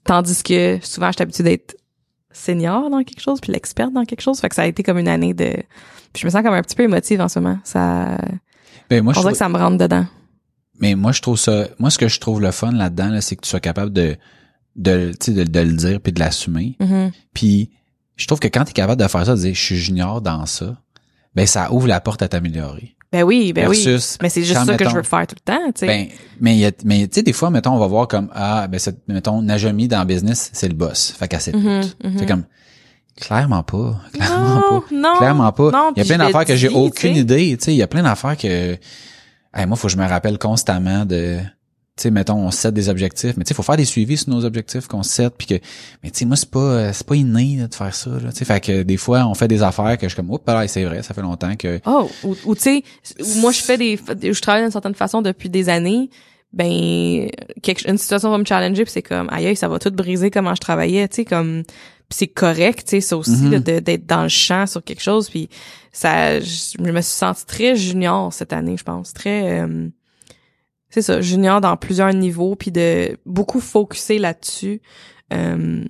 [0.04, 1.76] tandis que souvent j'étais habituée d'être
[2.32, 4.98] senior dans quelque chose puis l'experte dans quelque chose, fait que ça a été comme
[4.98, 5.54] une année de
[6.12, 7.58] puis je me sens comme un petit peu émotive en ce moment.
[7.62, 8.18] Ça
[8.90, 10.06] ben moi, je que ça me rentre dedans
[10.80, 13.36] mais moi je trouve ça moi ce que je trouve le fun là-dedans là, c'est
[13.36, 14.16] que tu sois capable de
[14.74, 17.12] de de, de le dire puis de l'assumer mm-hmm.
[17.32, 17.70] puis
[18.16, 20.20] je trouve que quand tu es capable de faire ça de dire je suis junior
[20.20, 20.76] dans ça
[21.36, 22.96] ben ça ouvre la porte à t'améliorer.
[23.12, 23.86] Ben oui ben oui.
[24.20, 25.86] Mais c'est juste ça que je veux faire tout le temps tu sais.
[25.86, 26.08] ben
[26.40, 29.42] mais mais tu sais des fois mettons on va voir comme ah ben cette, mettons
[29.42, 31.14] Najami dans le business c'est le boss.
[31.16, 31.58] Fait qu'elle sait tout.
[31.58, 32.18] mm-hmm, mm-hmm.
[32.18, 32.44] c'est comme
[33.16, 35.70] clairement pas clairement non, pas non, clairement pas.
[35.70, 37.20] Non, il y a plein d'affaires que j'ai aucune t'sais.
[37.20, 37.72] idée tu sais.
[37.72, 38.76] Il y a plein d'affaires que
[39.56, 41.38] Hey, moi, faut que je me rappelle constamment de,
[41.96, 44.28] tu sais, mettons, on set des objectifs, mais tu sais, faut faire des suivis sur
[44.28, 45.54] nos objectifs qu'on set, puis que,
[46.02, 48.44] mais tu sais, moi, c'est pas, c'est pas inné de faire ça, là, tu sais,
[48.44, 50.84] fait que des fois, on fait des affaires que je suis comme, oups, là, c'est
[50.84, 51.80] vrai, ça fait longtemps que.
[51.86, 52.82] Oh, ou, tu sais,
[53.40, 56.10] moi, je fais des, je travaille d'une certaine façon depuis des années,
[56.52, 57.30] ben,
[57.62, 60.54] quelque, une situation va me challenger, puis c'est comme, aïe, ça va tout briser comment
[60.54, 61.62] je travaillais, tu sais, comme,
[62.10, 63.80] c'est correct, tu sais, c'est aussi Mm-hmm.
[63.80, 65.48] d'être dans le champ sur quelque chose, puis
[65.92, 69.88] ça, je me suis sentie très junior cette année, je pense, très, euh,
[70.90, 74.80] c'est ça, junior dans plusieurs niveaux, puis de beaucoup focuser là-dessus,
[75.32, 75.84] euh,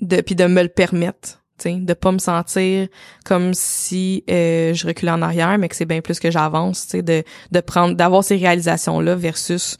[0.00, 2.88] de puis de me le permettre, tu sais, de pas me sentir
[3.24, 6.90] comme si euh, je reculais en arrière, mais que c'est bien plus que j'avance, tu
[6.90, 9.76] sais, de de prendre, d'avoir ces réalisations là versus,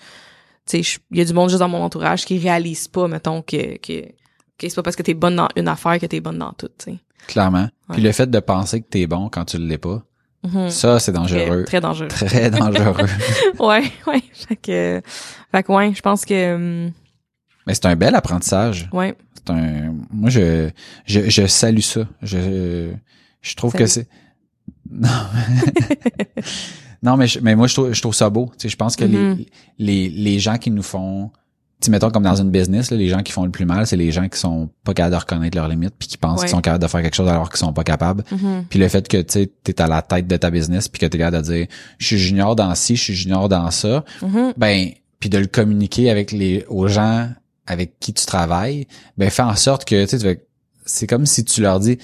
[0.67, 3.43] tu sais, il y a du monde juste dans mon entourage qui réalise pas, mettons
[3.43, 4.03] que que
[4.57, 6.69] que c'est pas parce que t'es bonne dans une affaire que t'es bonne dans tout,
[6.79, 6.99] tu sais.
[7.27, 7.69] Clairement.
[7.91, 8.07] Puis Ouais.
[8.09, 10.05] le fait de penser que t'es bon quand tu l'es pas,
[10.45, 10.69] Mhm.
[10.71, 11.65] ça, c'est dangereux.
[11.65, 12.09] très dangereux.
[12.09, 13.07] Très dangereux.
[13.59, 14.23] ouais, ouais.
[14.33, 15.01] Fait que,
[15.51, 16.93] fait que ouais, je pense que, hum,
[17.67, 18.89] Mais c'est un bel apprentissage.
[18.93, 19.15] ouais.
[19.37, 20.71] C'est un, moi, je,
[21.07, 22.03] je, je salue ça.
[22.23, 22.93] Je,
[23.43, 24.07] je trouve que c'est,
[24.91, 25.09] non.
[27.03, 28.47] non, mais, je- mais moi, je trouve, je trouve ça beau.
[28.59, 29.37] Tu sais, je pense que Mhm.
[29.37, 31.31] les, les, les gens qui nous font,
[31.85, 33.97] sais, mettons comme dans une business, là, les gens qui font le plus mal, c'est
[33.97, 36.47] les gens qui sont pas capables de reconnaître leurs limites puis qui pensent Ouais.
[36.47, 38.25] qu'ils sont capables de faire quelque chose alors qu'ils sont pas capables.
[38.31, 38.65] Mhm.
[38.69, 41.19] Puis le fait que tu t'es à la tête de ta business puis que t'es
[41.19, 41.67] capable de dire,
[41.99, 44.53] je suis junior dans ci, je suis junior dans ça, Mhm.
[44.57, 47.29] ben puis de le communiquer avec les aux gens
[47.67, 50.41] avec qui tu travailles, ben fais en sorte que tu sais tu
[50.87, 51.97] c'est comme si tu leur dis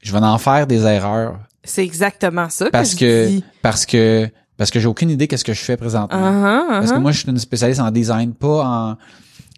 [0.00, 3.44] je vais en faire des erreurs C'est exactement ça parce que, que je dis.
[3.60, 6.18] parce que parce que j'ai aucune idée qu'est-ce que je fais présentement.
[6.18, 7.00] Uh-huh, Parce que uh-huh.
[7.00, 8.96] moi je suis une spécialiste en design, pas en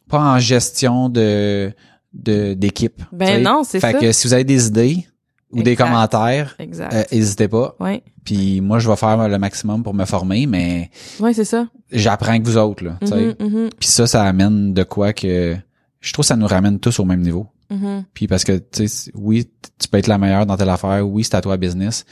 [0.09, 1.73] pas en gestion de
[2.13, 3.03] de d'équipe.
[3.13, 3.99] Ben non, c'est Fait ça.
[3.99, 5.07] que si vous avez des idées
[5.51, 7.75] ou des commentaires, euh, n'hésitez pas.
[7.81, 8.03] ouais.
[8.25, 10.91] Puis moi je vais faire le maximum pour me former, mais
[11.21, 11.67] Ouais, c'est ça.
[11.93, 12.99] j'apprends que vous autres là.
[13.03, 15.57] Mhm, mhm, Puis ça, ça amène de quoi que
[16.01, 17.47] je trouve que ça nous ramène tous au même niveau.
[17.71, 18.05] mhm.
[18.15, 21.25] Puis parce que tu sais, oui, tu peux être la meilleure dans telle affaire, oui,
[21.25, 22.05] c'est à toi business,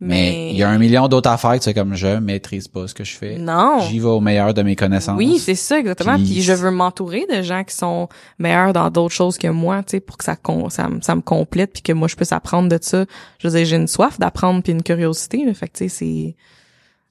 [0.00, 2.88] mais il y a un million d'autres affaires que tu sais comme je maîtrise pas
[2.88, 3.36] ce que je fais.
[3.38, 3.80] Non.
[3.80, 5.18] J'y vais au meilleur de mes connaissances.
[5.18, 6.14] Oui, c'est ça exactement.
[6.16, 9.82] Puis- Puis, je veux m'entourer de gens qui sont meilleurs dans d'autres choses que moi,
[9.82, 10.36] tu sais, pour que ça
[10.70, 13.04] ça, me- ça me complète puis que moi je puisse apprendre de ça.
[13.38, 15.52] Je veux dire, j'ai une soif d'apprendre puis une curiosité, là.
[15.54, 16.36] fait que tu sais c'est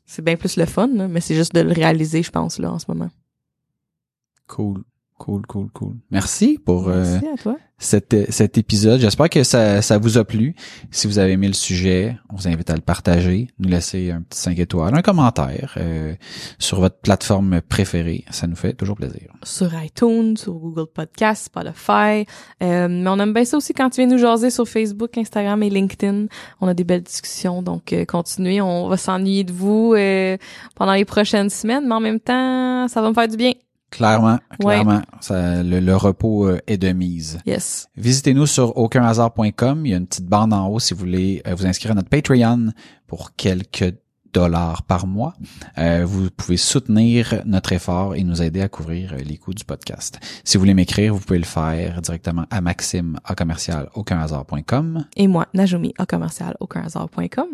[0.05, 2.71] c'est bien plus le fun, là, mais c'est juste de le réaliser, je pense là
[2.71, 3.09] en ce moment.
[4.47, 4.81] cool.
[5.19, 5.95] Cool, cool, cool.
[6.11, 7.57] Merci pour euh, Merci à toi.
[7.77, 9.01] cet, cet épisode.
[9.01, 10.55] J'espère que ça, ça vous a plu.
[10.91, 14.21] Si vous avez aimé le sujet, on vous invite à le partager, nous laisser un
[14.21, 16.15] petit 5 étoiles, un commentaire euh,
[16.57, 18.23] sur votre plateforme préférée.
[18.31, 19.33] Ça nous fait toujours plaisir.
[19.43, 22.25] Sur iTunes, sur Google Podcast, Spotify.
[22.63, 25.61] Euh, mais on aime bien ça aussi quand tu viens nous jaser sur Facebook, Instagram
[25.63, 26.27] et LinkedIn.
[26.61, 28.61] On a des belles discussions, donc euh, continuez.
[28.61, 30.37] On va s'ennuyer de vous euh,
[30.75, 33.51] pendant les prochaines semaines, mais en même temps, ça va me faire du bien.
[33.91, 34.81] Clairement, Ouais.
[34.81, 37.39] clairement, ça, le, le repos euh, est de mise.
[37.45, 37.87] Yes.
[37.97, 39.85] Visitez-nous sur aucunhasard.com.
[39.85, 41.95] Il y a une petite bande en haut si vous voulez euh, vous inscrire à
[41.95, 42.69] notre Patreon
[43.07, 43.95] pour quelques
[44.31, 45.33] dollars par mois.
[45.79, 49.65] Euh, vous pouvez soutenir notre effort et nous aider à couvrir euh, les coûts du
[49.65, 50.19] podcast.
[50.43, 55.05] Si vous voulez m'écrire, vous pouvez le faire directement à maxime à commercial aucunhasard.com.
[55.17, 57.47] Et moi, Najumi, à commercial, aucunhasard.com.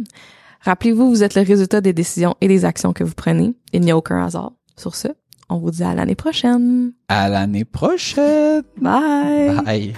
[0.61, 3.53] Rappelez-vous, vous êtes le résultat des décisions et des actions que vous prenez.
[3.71, 4.51] Il n'y a aucun hasard.
[4.77, 5.07] Sur ce,
[5.49, 6.93] on vous dit à l'année prochaine.
[7.07, 8.63] À l'année prochaine.
[8.81, 9.61] Bye.
[9.63, 9.93] Bye.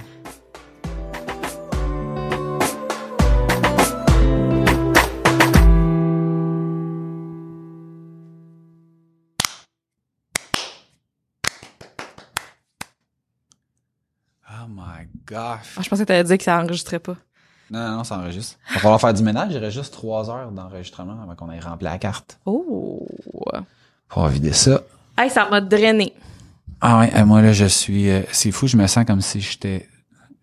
[14.49, 15.37] Oh my gosh.
[15.77, 17.15] Ah, je pensais que t'allais dire que ça enregistrait pas.
[17.69, 18.57] Non, non, non, ça enregistre.
[18.69, 19.51] Il va falloir faire du ménage.
[19.51, 22.39] Il reste juste trois heures d'enregistrement avant qu'on ait rempli la carte.
[22.45, 23.05] Oh.
[24.07, 24.81] Pour vider ça.
[25.17, 26.13] Hey, ça m'a drainé.
[26.79, 28.07] Ah ouais, euh, moi là, je suis...
[28.09, 29.87] euh, c'est fou, je me sens comme si j'étais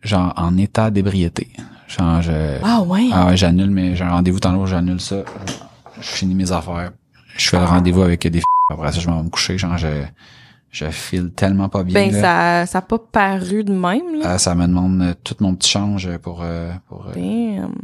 [0.03, 1.49] genre en état d'ébriété.
[1.87, 2.59] Genre, je...
[2.63, 3.09] Ah ouais?
[3.13, 5.23] Ah ouais, j'annule, mais j'ai un rendez-vous tantôt, j'annule ça.
[5.47, 6.91] Je, je finis mes affaires.
[7.37, 8.45] Je fais le rendez-vous avec des f***.
[8.69, 9.57] Après ça, je m'en vais me coucher.
[9.59, 9.87] Genre, je,
[10.75, 11.95] je file tellement pas bien.
[11.95, 12.21] ben, là.
[12.67, 14.25] ça, ça a pas paru de même, là.
[14.25, 16.41] Ah, ça me demande euh, tout mon petit change pour...
[16.43, 17.75] euh, pour euh, Damn.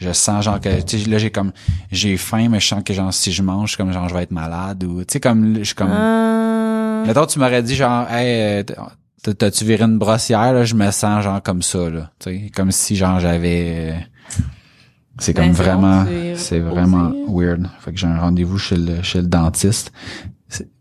[0.00, 1.52] je sens genre que tu sais là j'ai comme
[1.90, 4.30] j'ai faim mais je sens que genre si je mange comme genre je vais être
[4.30, 7.02] malade ou tu sais comme je suis comme Ah.
[7.06, 11.22] Mettons, tu m'aurais dit genre, hey, t'as- t'as-tu viré une brossière, là, je me sens
[11.24, 12.10] genre comme ça, là.
[12.18, 13.94] Tu sais, comme si genre j'avais.
[15.18, 17.66] C'est comme Ben, vraiment, c'est vraiment weird.
[17.80, 19.92] Fait que j'ai un rendez-vous chez le, chez le dentiste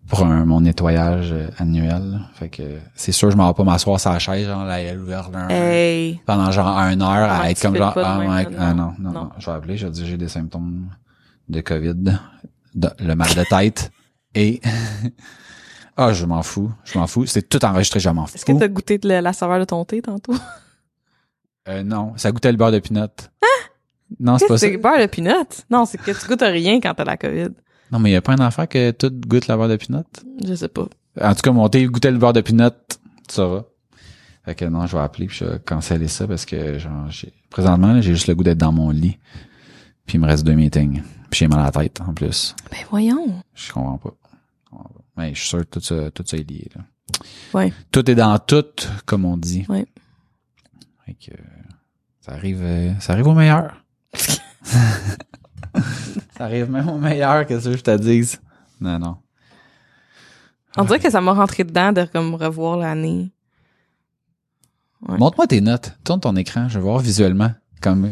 [0.08, 2.20] pour un, mon nettoyage euh, annuel.
[2.36, 2.64] Fait que
[2.96, 4.64] c'est sûr, je m'en vais pas m'asseoir sur la chaise, genre,
[5.02, 6.20] ouvert là, Hey.
[6.26, 9.12] pendant genre une heure Ah, à être comme genre, ah, ouais, ah, non, non, non.
[9.12, 10.90] non, je vais appeler, je vais dire j'ai des symptômes
[11.50, 11.96] de COVID,
[12.76, 13.92] de- le mal de tête
[14.36, 14.62] et
[15.98, 18.36] ah, je m'en fous, je m'en fous, c'est tout enregistré, je m'en fous.
[18.36, 20.36] Est-ce que t'as goûté de la, la saveur de ton thé tantôt?
[21.68, 23.08] Euh, non, ça goûtait le beurre de pinot.
[24.20, 24.68] Non, c'est pas ça.
[24.68, 25.32] c'est beurre de pinot?
[25.72, 27.50] Non, c'est que tu goûtes rien quand t'as la COVID.
[27.92, 30.04] Non, mais il y a pas un affaire que tout goûte le beurre de pinot?
[30.46, 30.88] Je sais pas.
[31.22, 33.64] En tout cas, mon thé goûtait le beurre de pinot, tu sauras.
[34.44, 37.34] Fait que non, je vais appeler puis je vais canceller ça parce que genre j'ai
[37.50, 39.18] présentement j'ai juste le goût d'être dans mon lit.
[40.06, 41.02] Puis il me reste deux meetings.
[41.32, 42.56] Puis j'ai mal à la tête en plus.
[42.72, 43.42] Ben voyons.
[43.56, 44.14] Je comprends pas.
[44.66, 45.02] Je comprends pas.
[45.18, 46.70] Mais je suis sûr que tout ça, tout ça est lié.
[46.76, 46.84] Là.
[47.54, 47.74] Ouais.
[47.92, 48.66] Tout est dans tout,
[49.06, 49.66] comme on dit.
[49.68, 49.86] Ouais.
[51.06, 51.36] Fait que
[52.22, 53.84] ça arrive, euh, ça arrive au meilleur.
[56.38, 58.40] ça arrive même au meilleur, qu'est-ce que je te dise.
[58.82, 59.18] Non, non.
[60.78, 63.32] On dirait que ça m'a rentré dedans de comme revoir l'année.
[65.08, 65.18] Ouais.
[65.18, 65.94] Montre-moi tes notes.
[66.04, 67.52] Tourne ton écran, je vais voir visuellement.
[67.82, 68.12] Comme.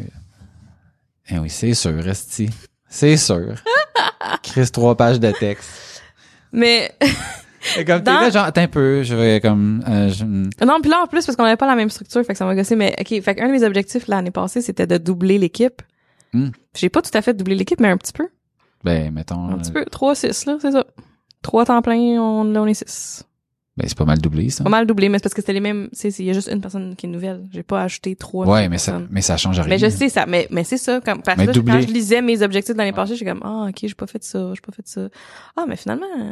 [1.30, 2.50] Eh oui, c'est sûr, Resti.
[2.88, 3.56] C'est sûr.
[4.44, 6.02] Chris, trois pages de texte.
[6.52, 6.96] Mais
[7.78, 9.84] Et comme t'es là, genre, attends un peu, je vais comme.
[9.88, 12.34] euh, je- non, puis là en plus parce qu'on avait pas la même structure, fait
[12.34, 12.76] que ça m'a gossé.
[12.76, 15.82] Mais ok, fait qu'un de mes objectifs l'année passée, c'était de doubler l'équipe.
[16.34, 16.50] Hmm.
[16.76, 18.28] J'ai pas tout à fait doublé l'équipe, mais un petit peu.
[18.84, 19.48] Ben, mettons.
[19.50, 19.86] Un petit euh, peu.
[19.86, 20.86] 3 6 là, c'est ça.
[21.42, 23.24] Trois temps plein, on, là, on est 6.
[23.76, 24.64] Ben, c'est pas mal doublé, ça.
[24.64, 25.90] Pas mal doublé, mais c'est parce que c'était les mêmes.
[25.94, 27.44] C'est, il y a juste une personne qui est nouvelle.
[27.52, 28.48] J'ai pas ajouté trois.
[28.48, 29.68] Ouais, mais ça, mais ça change rien.
[29.68, 31.82] Mais je sais ça, mais mais c'est ça comme parce que Mais là, doubler- quand
[31.82, 34.52] je lisais mes objectifs de l'année passée, j'ai comme ah ok j'ai pas fait ça,
[34.54, 35.10] j'ai pas fait ça.
[35.58, 36.32] Ah mais finalement euh,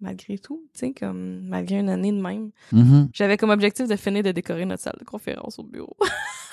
[0.00, 3.08] malgré tout, tu sais comme malgré une année de même, Mhm.
[3.12, 5.96] j'avais comme objectif de finir de décorer notre salle de conférence au bureau.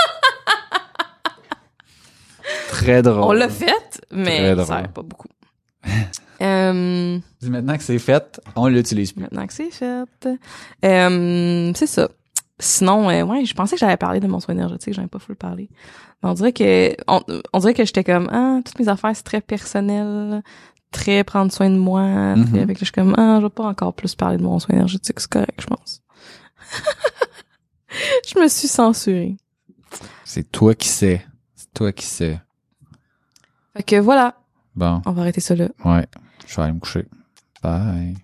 [2.72, 3.24] Très drôle.
[3.24, 5.28] On l'a fait, mais ça sert pas beaucoup.
[6.41, 9.22] euh, Dis Maintenant que c'est fait, on l'utilise plus.
[9.22, 10.05] maintenant que c'est fait,
[10.86, 12.09] euh, c'est ça.
[12.59, 15.19] Sinon, euh, ouais, je pensais que j'avais parlé de mon soin énergétique, j'en ai pas
[15.19, 15.69] full parlé.
[16.24, 19.24] Mais on dirait que on, on dirait que j'étais comme ah toutes mes affaires c'est
[19.24, 20.41] très personnel,
[20.91, 22.36] très prendre soin de moi.
[22.36, 22.51] Mhm.
[22.51, 24.76] Puis avec je suis comme ah je vais pas encore plus parler de mon soin
[24.76, 26.03] énergétique, c'est correct, je pense.
[28.34, 29.36] je me suis censurée.
[30.24, 31.26] C'est toi qui sais.
[31.55, 32.39] C'est toi qui sais.
[33.76, 34.36] Fait que voilà,
[34.76, 35.67] Bon, on va arrêter ça là.
[35.86, 36.05] ouais.
[36.47, 37.05] Je vais aller me coucher.
[37.63, 38.15] Bye.